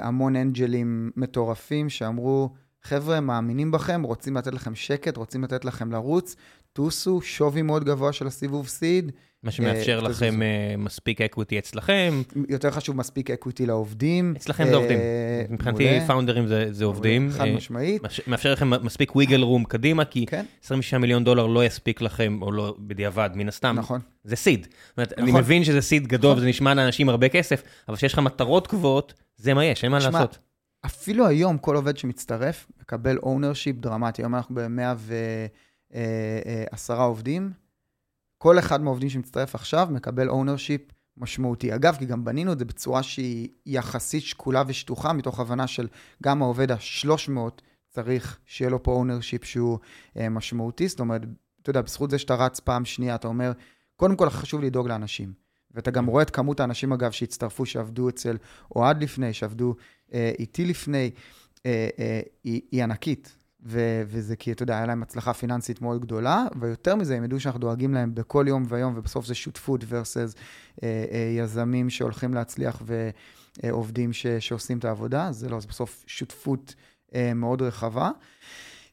[0.00, 2.50] המון angel ים מטורפים שאמרו,
[2.82, 6.36] חבר'ה, מאמינים בכם, רוצים לתת לכם שקט, רוצים לתת לכם לרוץ,
[6.72, 9.12] טוסו, שווי מאוד גבוה של הסיבוב seed,
[9.42, 10.42] מה שמאפשר אה, לכם.
[10.42, 12.22] אה, מספיק equity אצלכם.
[12.48, 14.34] יותר חשוב מספיק equity לעובדים.
[14.36, 14.98] אצלכם זה עובדים.
[14.98, 16.06] אה, מבחינתי מעולה.
[16.06, 17.30] founder ים זה עובדים.
[17.30, 18.02] חד משמעית.
[18.26, 22.52] מאפשר- לכם מספיק wiggle room קדימה, כי כן, 26 מיליון דולר לא יספיק לכם, או
[22.52, 23.74] לא בדיעבד, מן הסתם.
[23.78, 24.00] נכון.
[24.24, 24.66] זה seed.
[24.88, 25.40] זאת אומרת, אני נכון.
[25.40, 26.38] מבין שזה seed גדול נכון.
[26.38, 29.98] וזה נשמע לאנשים הרבה כסף, אבל כשיש לך מטרות גבוהות, זה מה יש, אין מה
[29.98, 30.38] לעשות.
[30.86, 34.22] אפילו היום כל עובד שמצטרף מקבל ownership דרמטי.
[34.22, 37.50] היום אנחנו ב-110 עובדים.
[38.38, 40.80] כל אחד מהעובדים שמצטרף עכשיו מקבל ownership
[41.16, 41.74] משמעותי.
[41.74, 45.88] אגב, כי גם בנינו את זה בצורה שהיא יחסית שקולה ושטוחה, מתוך הבנה של
[46.22, 47.40] גם העובד ה-300
[47.88, 49.78] צריך שיהיה לו פה ownership שהוא
[50.16, 50.88] אה, משמעותי.
[50.88, 51.22] זאת אומרת,
[51.62, 53.52] אתה יודע, בזכות זה שאתה רץ פעם שנייה, אתה אומר,
[53.96, 55.32] קודם כל חשוב לדאוג לאנשים.
[55.74, 58.36] ואתה גם רואה את כמות האנשים, אגב, שהצטרפו, שעבדו אצל
[58.76, 59.74] אוהד לפני, שעבדו
[60.14, 61.10] אה, איתי לפני,
[61.66, 63.36] אה, אה, היא, היא ענקית.
[63.68, 67.40] ו- וזה כי, אתה יודע, היה להם הצלחה פיננסית מאוד גדולה, ויותר מזה, הם ידעו
[67.40, 70.36] שאנחנו דואגים להם בכל יום ויום, ובסוף זה שותפות versus
[70.82, 72.82] אה, אה, יזמים שהולכים להצליח
[73.62, 76.74] ועובדים ש- שעושים את העבודה, זה לא, זה בסוף שותפות
[77.14, 78.10] אה, מאוד רחבה.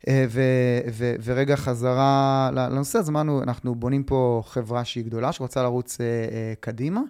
[0.07, 5.63] אה, ו- ו- ורגע חזרה לנושא, אז אמרנו, אנחנו בונים פה חברה שהיא גדולה, שרוצה
[5.63, 7.01] לרוץ אה, אה, קדימה.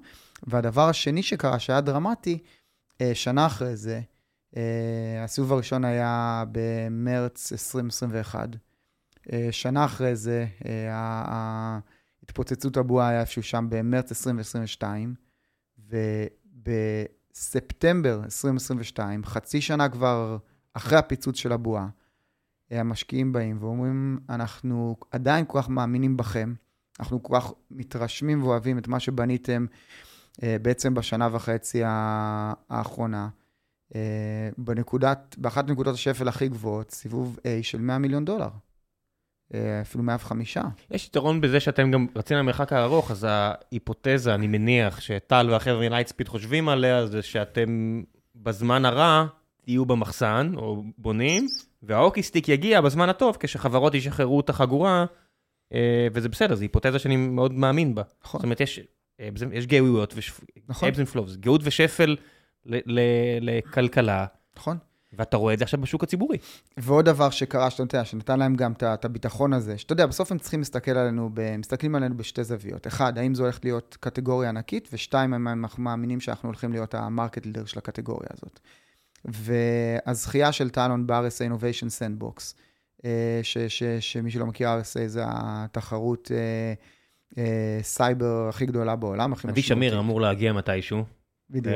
[0.47, 2.37] והדבר השני שקרה, שהיה דרמטי,
[3.01, 4.01] אה, שנה אחרי זה, אה,
[5.23, 8.49] הסיבוב הראשון היה במרץ 2021.
[9.33, 11.79] אה, שנה אחרי זה, אה,
[12.23, 15.15] התפוצצות הבועה היה איפשהו שם במרץ 2022,
[17.37, 20.37] ובספטמבר 2022, חצי שנה כבר
[20.73, 21.87] אחרי הפיצוץ של הבועה,
[22.71, 26.53] אה, המשקיעים באים ואומרים, אנחנו עדיין כל כך מאמינים בכם,
[26.99, 29.65] אנחנו כל כך מתרשמים ואוהבים את מה שבניתם
[30.43, 33.29] אה, בעצם בשנה וחצי האחרונה.
[34.57, 38.49] בנקודת, באחת נקודות השפל הכי גבוהות, סיבוב A של 100 מיליון דולר.
[39.81, 40.57] אפילו 105.
[40.91, 46.27] יש יתרון בזה שאתם גם רצים למרחק הארוך, אז ההיפותזה, אני מניח, שטל והחבר'ה מלייטספיד
[46.27, 48.03] חושבים עליה, זה שאתם
[48.35, 49.25] בזמן הרע
[49.61, 51.47] תהיו במחסן, או בונים,
[51.83, 55.05] וההוקי סטיק יגיע בזמן הטוב, כשחברות ישחררו את החגורה,
[56.13, 58.01] וזה בסדר, זו היפותזה שאני מאוד מאמין בה.
[58.23, 58.39] נכון.
[58.39, 58.79] זאת אומרת, יש,
[59.51, 60.13] יש גאויות,
[60.69, 60.89] נכון.
[61.39, 62.15] גאות ושפל
[63.41, 64.25] לכלכלה.
[64.57, 64.77] נכון.
[65.17, 66.37] ואתה רואה את זה עכשיו בשוק הציבורי.
[66.77, 70.37] ועוד דבר שקרה, שאתה יודע, שנתן להם גם את הביטחון הזה, שאתה יודע, בסוף הם
[70.37, 72.87] צריכים להסתכל עלינו, מסתכלים עלינו בשתי זוויות.
[72.87, 77.45] אחד, האם זו הולכת להיות קטגוריה ענקית, ושתיים, הם מאמינים שאנחנו הולכים להיות ה market
[77.45, 78.59] leader של הקטגוריה הזאת.
[79.25, 82.53] והזכייה של טאלון ב-RSA Innovation Sandbox,
[83.99, 86.31] שמי שלא מכיר, RSA זה התחרות
[87.81, 89.65] סייבר הכי גדולה בעולם, הכי משמעותית.
[89.65, 91.03] עדי שמיר אמור להגיע מתישהו.
[91.49, 91.75] בדיוק.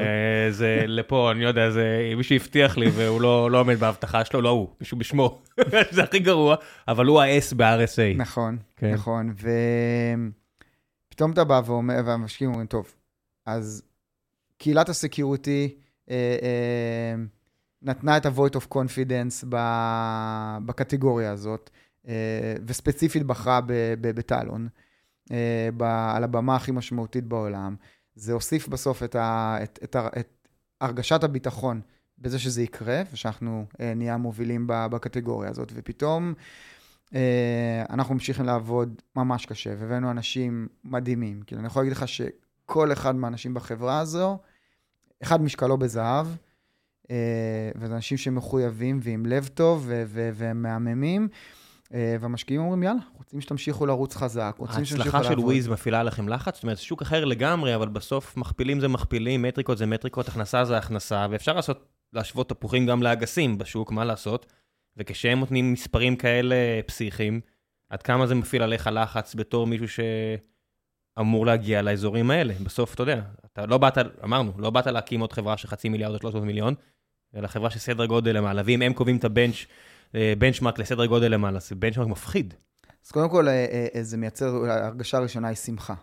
[0.50, 4.50] זה לפה, אני לא יודע, זה מישהו הבטיח לי והוא לא עומד בהבטחה שלו, לא
[4.50, 5.42] הוא, מישהו בשמו,
[5.92, 6.56] זה הכי גרוע,
[6.88, 8.18] אבל הוא ה-S ב-RSA.
[8.18, 8.58] נכון,
[8.94, 9.34] נכון,
[11.10, 12.96] ופתאום אתה בא ואומר, והמשקיעים אומרים, טוב,
[13.46, 13.84] אז
[14.58, 15.76] קהילת הסקיוריטי
[17.82, 19.46] נתנה את ה-vote of confidence
[20.66, 21.70] בקטגוריה הזאת,
[22.66, 23.60] וספציפית בחרה
[24.02, 24.68] בטאלון,
[25.80, 27.76] על הבמה הכי משמעותית בעולם.
[28.20, 30.48] זה הוסיף בסוף את, ה, את, את, את, את
[30.82, 31.82] הרגשת הביטחון
[32.18, 36.34] בזה שזה יקרה, ושאנחנו אה, נהיה מובילים בקטגוריה הזאת, ופתאום
[37.16, 41.42] אה, אנחנו ממשיכים לעבוד ממש קשה, והבאנו אנשים מדהימים.
[41.42, 44.38] כאילו, אני יכול להגיד לך שכל אחד מהאנשים בחברה הזו,
[45.24, 46.28] אחד משקלו בזהב,
[47.12, 49.92] אה, וזה אנשים שמחויבים ועם לב טוב
[50.34, 51.28] והם מהממים.
[51.92, 55.16] והמשקיעים אומרים, יאללה, רוצים שתמשיכו לרוץ חזק, רוצים שתמשיכו לעבוד.
[55.16, 56.56] ההצלחה של וויז מפעילה עליכם לחץ?
[56.56, 60.66] זאת אומרת, זה שוק אחר לגמרי, אבל בסוף מכפילים זה מכפילים, מטריקות זה מטריקות, הכנסה
[60.66, 64.46] זה הכנסה, ואפשר לעשות, להשוות תפוחים גם לאגסים בשוק, מה לעשות?
[64.98, 67.42] וכשהם נותנים מספרים כאלה פסיכיים,
[67.90, 70.04] עד כמה זה מפעיל עליך לחץ בתור מישהו
[71.18, 72.54] שאמור להגיע לאזורים האלה?
[72.64, 76.14] בסוף, אתה יודע, אתה לא באת, אמרנו, לא באת להקים עוד חברה של חצי מיליארד
[76.14, 76.74] או 300 מיליון,
[77.36, 79.66] אלא חברה של סדר גודל למעלה, ואם הם קובעים את ה bench
[80.14, 82.54] benchmark לסדר גודל למעלה, זה benchmark מפחיד.
[83.06, 83.48] אז קודם כל,
[84.02, 85.94] זה מייצר, הרגשה הראשונה היא שמחה.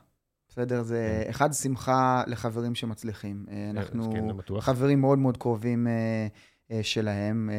[0.48, 0.82] בסדר?
[0.82, 3.46] זה אחד, שמחה לחברים שמצליחים.
[3.70, 4.14] אנחנו
[4.60, 5.86] חברים מאוד מאוד קרובים
[6.82, 7.50] שלהם.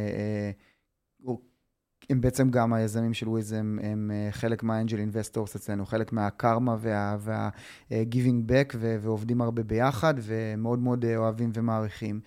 [2.09, 6.75] הם בעצם גם היזמים של וויז, הם, הם חלק מה angel investors אצלנו, חלק מהקרמה
[7.19, 12.19] וה-giving back, ועובדים הרבה ביחד, ומאוד מאוד אוהבים ומעריכים.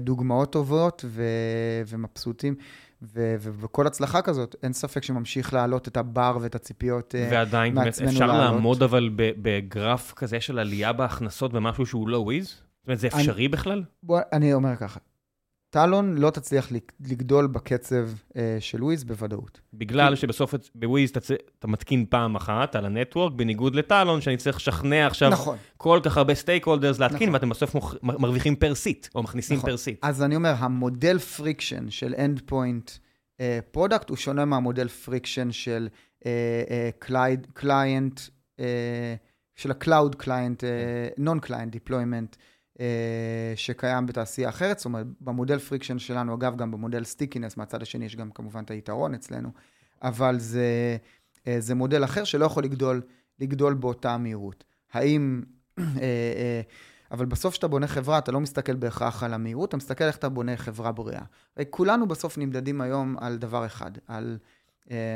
[0.00, 1.04] דוגמאות טובות
[1.86, 2.54] ומבסוטים.
[3.02, 7.52] וכל הצלחה כזאת, אין ספק שממשיך להעלות את הבר ואת הציפיות מעצמנו לעלות.
[7.52, 12.46] ועדיין, אפשר לעמוד אבל בגרף כזה של עלייה בהכנסות במשהו שהוא לא וויז?
[12.46, 13.84] זאת אומרת, זה אפשרי בכלל?
[14.02, 15.00] בוא, אני אומר ככה,
[15.70, 16.68] טאלון לא תצליח
[17.00, 19.60] לגדול בקצב אה, של וויז בוודאות.
[19.74, 21.20] בגלל שבסוף בוויז אתה,
[21.58, 25.56] אתה מתקין פעם אחת על ה network, בניגוד לטאלון, שאני צריך לשכנע עכשיו נכון.
[25.76, 27.34] כל כך הרבה stakeholders להתקין, נכון.
[27.34, 27.94] ואתם בסוף מוכ...
[28.02, 29.70] מרוויחים per seat, או מכניסים נכון.
[29.70, 29.98] per seat.
[30.02, 32.90] אז אני אומר, המודל friction של endpoint
[33.70, 35.88] product הוא שונה מהמודל friction של
[36.98, 38.28] client, אה, אה,
[38.58, 38.62] אה,
[39.54, 40.62] של ה-Cloud Client,
[41.18, 42.36] Non-Client Deployment.
[43.56, 48.16] שקיים בתעשייה אחרת, זאת אומרת, במודל friction שלנו, אגב, גם במודל stickiness, מהצד השני יש
[48.16, 49.48] גם כמובן את היתרון אצלנו,
[50.02, 50.96] אבל זה,
[51.58, 53.02] זה מודל אחר שלא יכול לגדול,
[53.40, 54.64] לגדול באותה מהירות.
[54.92, 55.42] האם...
[57.10, 60.28] אבל בסוף כשאתה בונה חברה, אתה לא מסתכל בהכרח על המהירות, אתה מסתכל איך אתה
[60.28, 61.22] בונה חברה בריאה.
[61.70, 64.38] כולנו בסוף נמדדים היום על דבר אחד, על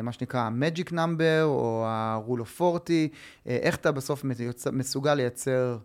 [0.02, 4.24] מה שנקרא ה-Magic Number או ה-Rule of 40, uh, איך אתה בסוף
[4.72, 5.78] מסוגל לייצר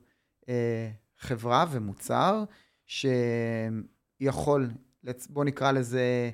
[1.19, 2.43] חברה ומוצר
[2.85, 4.67] שיכול,
[5.29, 6.31] בוא נקרא לזה,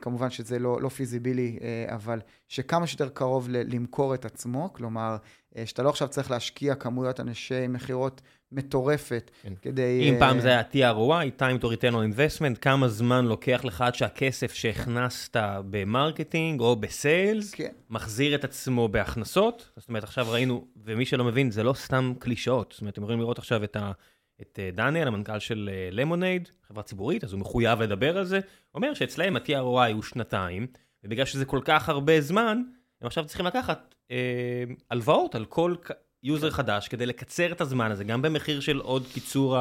[0.00, 5.16] כמובן שזה לא, לא פיזיבילי, אבל שכמה שיותר קרוב למכור את עצמו, כלומר,
[5.64, 8.20] שאתה לא עכשיו צריך להשקיע כמויות אנשי מכירות
[8.52, 9.52] מטורפת כן.
[9.62, 10.10] כדי...
[10.10, 13.94] אם פעם זה היה TROI, time to return on investment, כמה זמן לוקח לך עד
[13.94, 15.36] שהכסף שהכנסת
[15.70, 17.72] ב marketing או ב sales, כן.
[17.90, 19.70] מחזיר את עצמו בהכנסות.
[19.76, 22.72] זאת אומרת, עכשיו ראינו, ומי שלא מבין, זה לא סתם קלישאות.
[22.72, 23.92] זאת אומרת, אתם יכולים לראות עכשיו את, ה,
[24.42, 28.40] את דניאל, המנכ"ל של Lemonade, חברה ציבורית, אז הוא מחויב לדבר על זה.
[28.74, 30.66] אומר שאצלהם ה-TROI הוא שנתיים,
[31.04, 32.62] ובגלל שזה כל כך הרבה זמן,
[33.00, 35.74] הם עכשיו צריכים לקחת אה, הלוואות על כל
[36.22, 39.56] יוזר חדש כדי לקצר את הזמן הזה, גם במחיר של עוד קיצור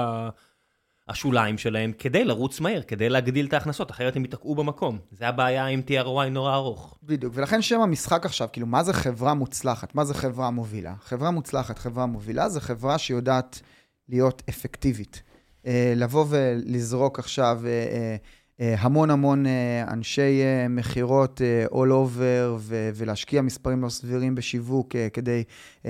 [1.09, 4.99] השוליים שלהם כדי לרוץ מהר, כדי להגדיל את ההכנסות, אחרת הם ייתקעו במקום.
[5.11, 6.97] זה הבעיה עם TROI נורא ארוך.
[7.03, 9.95] בדיוק, ולכן שם המשחק עכשיו, כאילו, מה זה חברה מוצלחת?
[9.95, 10.93] מה זה חברה מובילה?
[11.01, 13.61] חברה מוצלחת, חברה מובילה, זה חברה שיודעת
[14.10, 15.24] להיות אפקטיבית.
[15.66, 18.16] אה, לבוא ולזרוק עכשיו אה,
[18.60, 19.45] אה, המון המון
[19.88, 21.41] אנשי מכירות
[21.72, 22.60] all over
[22.95, 25.43] ולהשקיע מספרים לא סבירים בשיווק כדי,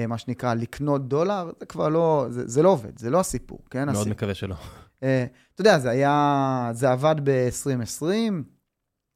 [0.08, 3.86] מה שנקרא, לקנות דולר, זה כבר לא, זה, זה לא עובד, זה לא הסיפור, כן?
[3.86, 4.14] מאוד הסיפור.
[4.14, 4.56] מקווה שלא.
[5.00, 8.06] אתה יודע, זה היה, זה עבד ב-2020,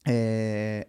[0.08, 0.80] אה,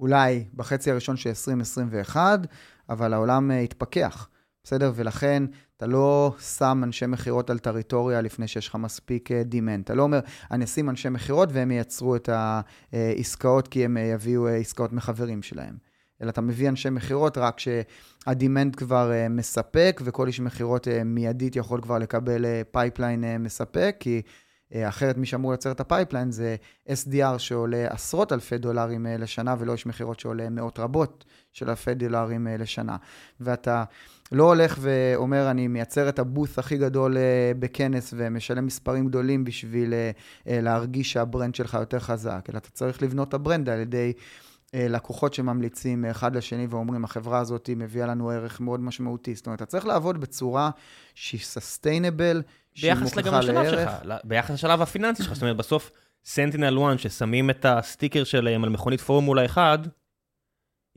[0.00, 2.40] אולי בחצי הראשון של 2021,
[2.88, 4.28] אבל העולם התפכח,
[4.64, 4.92] בסדר?
[4.94, 5.42] ולכן
[5.76, 9.84] אתה לא שם אנשי מכירות על טריטוריה לפני שיש לך מספיק דימנד.
[9.84, 10.20] אתה לא אומר,
[10.50, 12.28] אני אשים אנשי מכירות והם ייצרו את
[12.92, 15.76] העסקאות כי הם אה, יביאו אה, עסקאות מחברים שלהם.
[16.22, 21.80] אלא אתה מביא אנשי מכירות רק שה demand כבר מספק, וכל איש מכירות מיידית יכול
[21.80, 24.22] כבר לקבל pipeline מספק, כי
[24.74, 26.56] אחרת מי שאמור לייצר את ה pipeline זה
[26.88, 32.46] SDR שעולה עשרות אלפי דולרים לשנה, ולא איש מכירות שעולה מאות רבות של אלפי דולרים
[32.58, 32.96] לשנה.
[33.40, 33.84] ואתה
[34.32, 39.44] לא הולך ואומר, אני מייצר את ה booth הכי גדול אה, בכנס ומשלם מספרים גדולים
[39.44, 43.40] בשביל אה, אה, להרגיש שה brand שלך יותר חזק, אלא אתה צריך לבנות את ה
[43.40, 44.12] brand על ידי...
[44.74, 49.34] לקוחות שממליצים אחד לשני ואומרים, החברה הזאת מביאה לנו ערך מאוד משמעותי.
[49.34, 50.70] זאת אומרת, אתה צריך לעבוד בצורה
[51.14, 52.42] שהיא sustainable,
[52.74, 53.90] שהיא מוכיחה לערך.
[54.02, 55.90] שלך, ביחס לשלב הפיננסי שלך, זאת אומרת, בסוף
[56.24, 59.80] SentinelOne, ששמים את הסטיקר שלהם על מכונית פורמולה 1,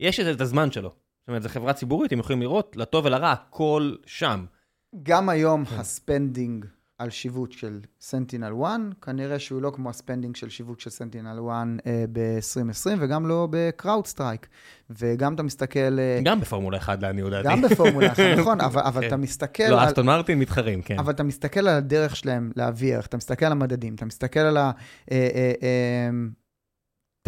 [0.00, 0.94] יש את הזמן שלו.
[1.30, 4.44] זאת אומרת, זו חברה ציבורית, הם יכולים לראות, לטוב ולרע, הכל שם.
[5.02, 6.66] גם היום ה spending
[6.98, 12.04] על שיווק של SentinelOne, כנראה שהוא לא כמו ה spending של שיווק של SentinelOne אה,
[12.12, 14.46] ב-2020, וגם לא ב CrowdStrike.
[14.90, 15.98] וגם אתה מסתכל...
[15.98, 17.48] אה, גם בפורמולה 1, לעניות דעתי.
[17.48, 19.06] גם בפורמולה 1, נכון, אבל, אבל כן.
[19.06, 19.68] אתה מסתכל...
[19.68, 20.98] לא, אסטון מרטין מתחרים, כן.
[20.98, 24.56] אבל אתה מסתכל על הדרך שלהם להביא ערך, אתה מסתכל על המדדים, אתה מסתכל על
[24.56, 24.70] ה...
[25.10, 26.10] אה, אה, אה,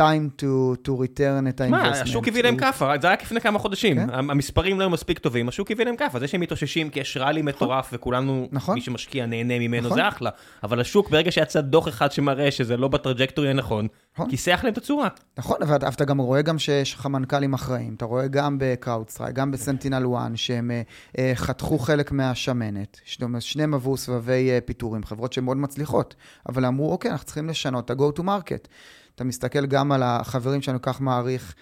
[0.01, 1.71] time to, to return את ה-investment.
[1.71, 3.97] מה, השוק הביא להם כאפה, זה היה לפני כמה חודשים.
[3.97, 4.11] כן?
[4.11, 6.19] המספרים לא היו מספיק טובים, השוק הביא להם כאפה.
[6.19, 7.55] זה שהם מתאוששים כי יש ראלי נכון.
[7.55, 8.75] מטורף וכולנו, נכון.
[8.75, 9.99] מי שמשקיע נהנה ממנו, נכון.
[9.99, 10.31] זה אחלה.
[10.63, 14.31] אבל השוק, ברגע שיצא דוח אחד שמראה שזה לא בטראג'קטורי הנכון, נכון.
[14.31, 15.09] כיסח להם את הצורה.
[15.39, 17.95] נכון, אבל אתה גם רואה גם שיש לך מנכ"לים אחראים.
[17.95, 23.01] אתה רואה גם ב CrowdStrike, גם ב SentinelOne, שהם אה, חתכו חלק מהשמנת.
[23.41, 26.15] שניהם עברו סבבי אה, פיטורים, חברות שהן מאוד מצליחות.
[26.49, 28.69] אבל אמרו, אוקיי, אנחנו צריכים לשנות את ה-go to market.
[29.15, 31.55] אתה מסתכל גם על החברים שאני כך מעריך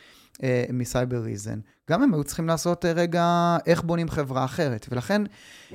[0.43, 4.87] אה, מ Cybereason, גם הם היו צריכים לעשות אה, רגע איך בונים חברה אחרת.
[4.91, 5.23] ולכן,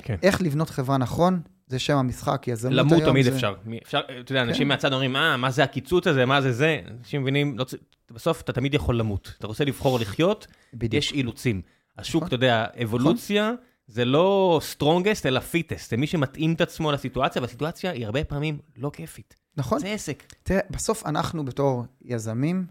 [0.02, 0.16] כן.
[0.22, 3.34] איך לבנות חברה נכון, זה שם המשחק, יזמות היום למות תמיד זה...
[3.34, 3.54] אפשר.
[3.82, 4.68] אפשר, אתה יודע, אנשים כן.
[4.68, 6.80] מהצד אומרים, אה, מה זה הקיצוץ הזה, מה זה זה?
[6.98, 7.64] אנשים מבינים, לא,
[8.10, 9.32] בסוף אתה תמיד יכול למות.
[9.38, 10.94] אתה רוצה לבחור לחיות, בדיוק.
[10.94, 11.62] יש אילוצים.
[11.98, 12.26] השוק, נכון.
[12.26, 13.56] אתה יודע, אבולוציה, נכון.
[13.86, 15.88] זה לא strongest, אלא fittest.
[15.88, 19.45] זה מי שמתאים את עצמו לסיטואציה, והסיטואציה היא הרבה פעמים לא כיפית.
[19.56, 19.78] נכון.
[19.78, 20.32] זה עסק.
[20.42, 22.66] תראה, בסוף אנחנו בתור יזמים,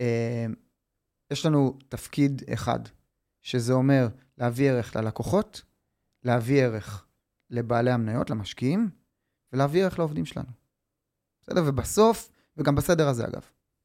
[0.00, 0.46] אה,
[1.30, 2.80] יש לנו תפקיד אחד,
[3.42, 4.08] שזה אומר
[4.38, 5.62] להביא ערך ללקוחות,
[6.24, 7.04] להביא ערך
[7.50, 8.90] לבעלי המניות, למשקיעים,
[9.52, 10.48] ולהביא ערך לעובדים שלנו.
[11.42, 11.62] בסדר?
[11.66, 13.42] ובסוף, וגם בסדר הזה אגב.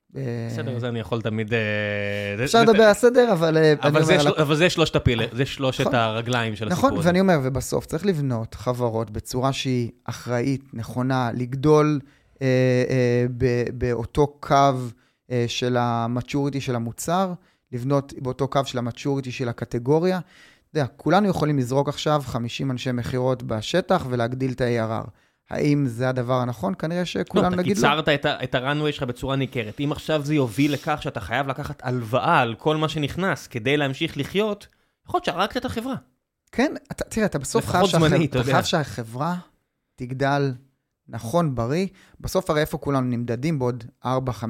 [0.10, 1.54] בסדר, הזה אני יכול תמיד...
[1.54, 3.58] אה, אפשר לדבר על הסדר, אבל...
[3.58, 3.74] אה,
[4.38, 5.96] אבל זה שלושת הפילר, זה שלושת נכון.
[5.96, 6.96] הרגליים של הסיפור הזה.
[6.96, 12.27] נכון, ואני אומר, ובסוף צריך לבנות חברות בצורה שהיא אחראית, נכונה, לגדול אה, אה,
[13.74, 14.74] באותו קו
[15.32, 17.34] אה, של המצ'וריטי של המוצר,
[17.72, 20.20] לבנות באותו קו של המצ'וריטי של הקטגוריה.
[20.20, 25.10] אתה יודע, כולנו יכולים לזרוק עכשיו 50 אנשי מכירות בשטח ולהגדיל את ה-ARR.
[25.50, 26.74] האם זה הדבר הנכון?
[26.80, 28.00] כנראה שכולנו לא, נגיד לא.
[28.00, 29.80] אתה קיצרת את ה-runway שלך בצורה ניכרת.
[29.80, 34.18] אם עכשיו זה יוביל לכך שאתה חייב לקחת הלוואה על כל מה שנכנס כדי להמשיך
[34.18, 34.68] לחיות,
[35.06, 35.96] יכול להיות שהרגת את החברה.
[36.52, 39.36] כן, אתה, תראה, אתה בסוף חייב, זמני, אתה חייב שהחברה
[39.96, 40.52] תגדל
[41.10, 41.88] נכון, בריא,
[42.20, 44.08] בסוף הרי איפה כולנו נמדדים בעוד 4-5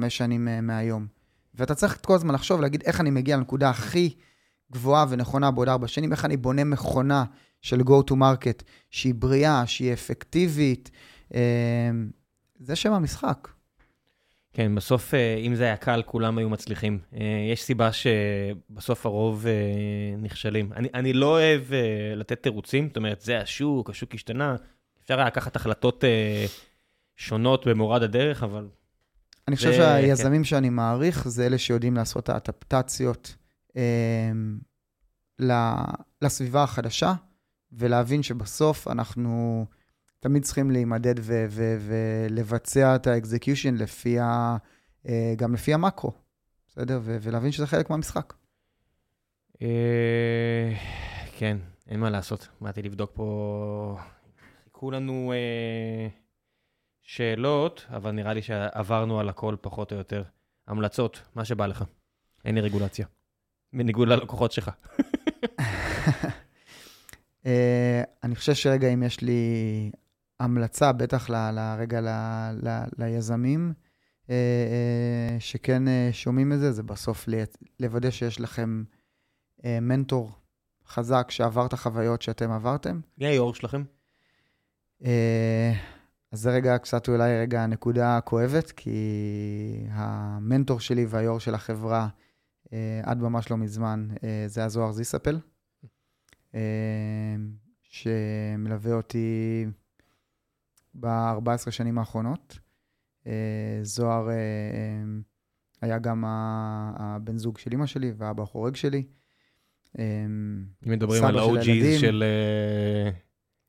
[0.08, 1.06] שנים uh, מהיום.
[1.54, 4.14] ואתה צריך כל הזמן לחשוב, להגיד איך אני מגיע לנקודה הכי
[4.72, 7.24] גבוהה ונכונה בעוד 4 שנים, איך אני בונה מכונה
[7.62, 10.90] של go to market שהיא בריאה, שהיא אפקטיבית.
[11.28, 11.34] Uh,
[12.60, 13.48] זה שם המשחק.
[14.52, 16.98] כן, בסוף, uh, אם זה היה קל, כולם היו מצליחים.
[17.52, 19.46] יש סיבה שבסוף הרוב
[20.18, 20.72] נכשלים.
[20.72, 21.62] אני, אני לא אוהב
[22.16, 24.56] לתת תירוצים, זאת אומרת, זה השוק, השוק השתנה.
[25.08, 26.46] אפשר היה לקחת החלטות אה,
[27.16, 28.68] שונות במורד הדרך, אבל...
[29.48, 30.44] אני חושב שהיזמים כן.
[30.44, 33.36] שאני מעריך זה אלה שיודעים לעשות את האדפטציות
[33.76, 34.30] אה,
[36.22, 37.14] לסביבה החדשה,
[37.72, 39.66] ולהבין שבסוף אנחנו
[40.20, 44.56] תמיד צריכים להימדד ו- ו- ולבצע את האקזקיושן לפי ה...
[45.08, 46.12] אה, גם לפי המקרו,
[46.68, 47.00] בסדר?
[47.02, 48.34] ו- ולהבין שזה חלק מהמשחק.
[49.62, 50.72] אה,
[51.38, 51.56] כן,
[51.86, 52.48] אין מה לעשות.
[52.60, 53.98] באתי לבדוק פה
[54.78, 56.08] חיכו לנו אה,
[57.02, 60.22] שאלות, אבל נראה לי שעברנו על הכל פחות או יותר.
[60.66, 61.84] המלצות, מה שבא לך.
[62.44, 63.06] אין לי רגולציה.
[63.72, 64.70] בניגוד ללקוחות שלך.
[67.46, 69.90] אה, אני חושב שרגע, אם יש לי
[70.40, 72.00] המלצה, בטח לרגע
[72.98, 73.72] ליזמים,
[74.30, 77.28] אה, אה, שכן שומעים את זה, זה בסוף
[77.80, 78.84] לוודא שיש לכם
[79.64, 80.32] מנטור
[80.86, 83.00] חזק שעבר את החוויות שאתם עברתם.
[83.18, 83.82] מי היו"ר שלכם?
[85.02, 92.08] אז זה רגע קצת אולי רגע נקודה כואבת, כי המנטור שלי והיו"ר של החברה,
[93.02, 94.08] עד ממש לא מזמן,
[94.46, 95.38] זה הזוהר זיסאפל.
[97.82, 99.66] שמלווה אותי
[100.94, 102.58] ב-14 שנים האחרונות.
[103.82, 104.28] זוהר
[105.80, 109.02] היה גם הבן זוג של אימא שלי והאבא החורג שלי.
[109.98, 112.24] אם מדברים על ה-OG's של,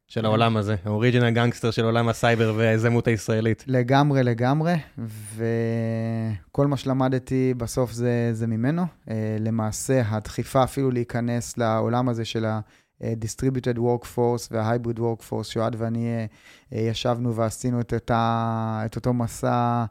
[0.10, 3.64] של העולם הזה, ה original gangster של עולם הסייבר והיזמות הישראלית.
[3.68, 4.76] לגמרי, לגמרי,
[5.36, 8.84] וכל מה שלמדתי בסוף זה, זה ממנו.
[9.40, 16.28] למעשה, הדחיפה אפילו להיכנס לעולם הזה של ה-Distributed Workforce וה-Hybrid Workforce, שאוהד ואני
[16.72, 19.86] ישבנו ועשינו את, אותה, את אותו מסע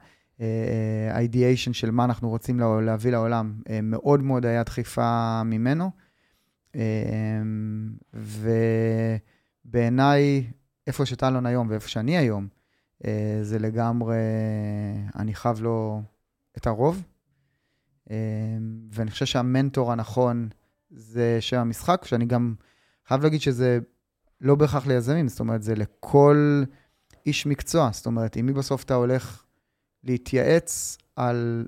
[1.10, 3.52] ideation של מה אנחנו רוצים להביא לעולם.
[3.82, 5.90] מאוד מאוד היה דחיפה ממנו.
[8.14, 8.50] ו...
[9.70, 10.50] בעיניי,
[10.86, 12.48] איפה שטלון היום ואיפה שאני היום,
[13.04, 14.16] אה, זה לגמרי,
[15.16, 16.02] אני חייב לו
[16.56, 17.02] את הרוב.
[18.10, 18.16] אה,
[18.92, 20.48] ואני חושב שהמנטור הנכון
[20.90, 22.54] זה שם המשחק, שאני גם
[23.06, 23.78] חייב להגיד שזה
[24.40, 26.62] לא בהכרח ליזמים, זאת אומרת, זה לכל
[27.26, 27.90] איש מקצוע.
[27.92, 29.44] זאת אומרת, אם מי בסוף אתה הולך
[30.04, 31.66] להתייעץ על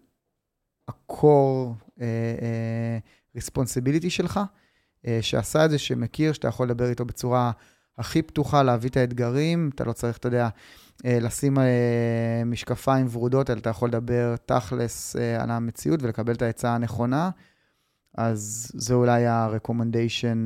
[0.89, 2.03] ה-core uh,
[3.39, 4.41] responsibility שלך,
[5.03, 7.53] uh, שעשה את זה, שמכיר, שאתה יכול לדבר איתו בצורה
[8.01, 10.49] הכי פתוחה להביא את האתגרים, אתה לא צריך, אתה יודע,
[11.05, 16.43] אה, לשים אה, משקפיים ורודות, אלא אתה יכול לדבר תכלס אה, על המציאות ולקבל את
[16.43, 17.31] העצה הנכונה.
[18.19, 20.39] אז זה אולי ה-recommendation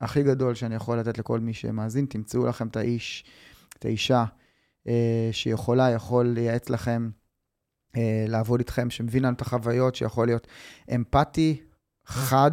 [0.00, 2.06] הכי גדול שאני יכול לתת לכל מי שמאזין.
[2.06, 3.24] תמצאו לכם את האיש,
[3.78, 4.24] את האישה
[5.32, 7.10] שיכולה, יכול לייעץ לכם,
[8.28, 10.46] לעבוד איתכם, שמבין לנו את החוויות, שיכול להיות
[10.94, 11.60] אמפתי,
[12.04, 12.52] חד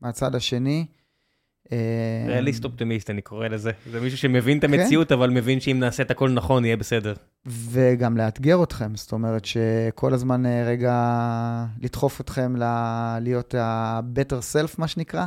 [0.00, 0.86] מהצד השני.
[1.72, 3.70] אה, ריאליסט אופטימיסט, אני קורא לזה.
[3.90, 4.74] זה מישהו שמבין את כן.
[4.74, 7.14] המציאות, אבל מבין שאם נעשה את הכל נכון, יהיה בסדר.
[7.46, 10.94] וגם לאתגר אתכם, זאת אומרת שכל הזמן אה, רגע
[11.80, 12.54] לדחוף אתכם
[13.20, 15.26] להיות ה-better self, מה שנקרא.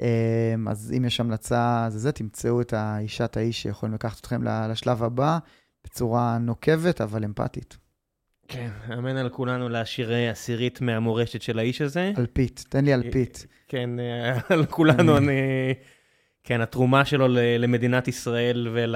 [0.00, 4.42] אה, אז אם יש המלצה, זה זה, תמצאו את האישה, את האיש שיכולים לקחת אתכם
[4.42, 5.38] לשלב הבא
[5.84, 7.76] בצורה נוקבת, אבל אמפתית.
[8.48, 12.12] כן, אמן על כולנו להשאיר עשירית מהמורשת של האיש הזה.
[12.18, 13.46] אלפית, תן לי אלפית.
[13.68, 15.32] כן, אה, על כולנו אני...
[16.44, 17.26] כן, התרומה שלו
[17.58, 18.94] למדינת ישראל ול...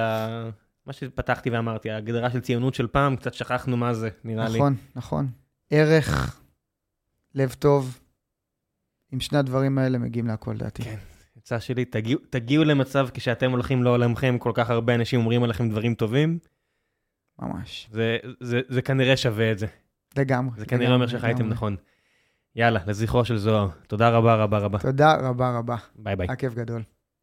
[0.87, 4.59] מה שפתחתי ואמרתי, ההגדרה של ציונות של פעם, קצת שכחנו מה זה, נראה נכון, לי.
[4.59, 5.29] נכון, נכון.
[5.71, 6.41] ערך,
[7.35, 8.01] לב טוב,
[9.13, 10.83] עם שני הדברים האלה מגיעים להכל, דעתי.
[10.83, 10.97] כן,
[11.37, 15.95] עצה שלי, תגיעו, תגיעו למצב כשאתם הולכים לעולמכם, כל כך הרבה אנשים אומרים עליכם דברים
[15.95, 16.39] טובים.
[17.41, 17.89] ממש.
[17.93, 19.67] זה, זה, זה כנראה שווה את זה.
[20.17, 20.61] לגמרי.
[20.61, 21.77] זה כנראה אומר שחייתם נכון.
[22.57, 23.69] יאללה, לזכרו של זוהר.
[23.87, 24.79] תודה רבה רבה רבה.
[24.79, 25.77] תודה רבה רבה.
[25.97, 26.27] ביי ביי.
[26.29, 26.83] היה כיף גדול.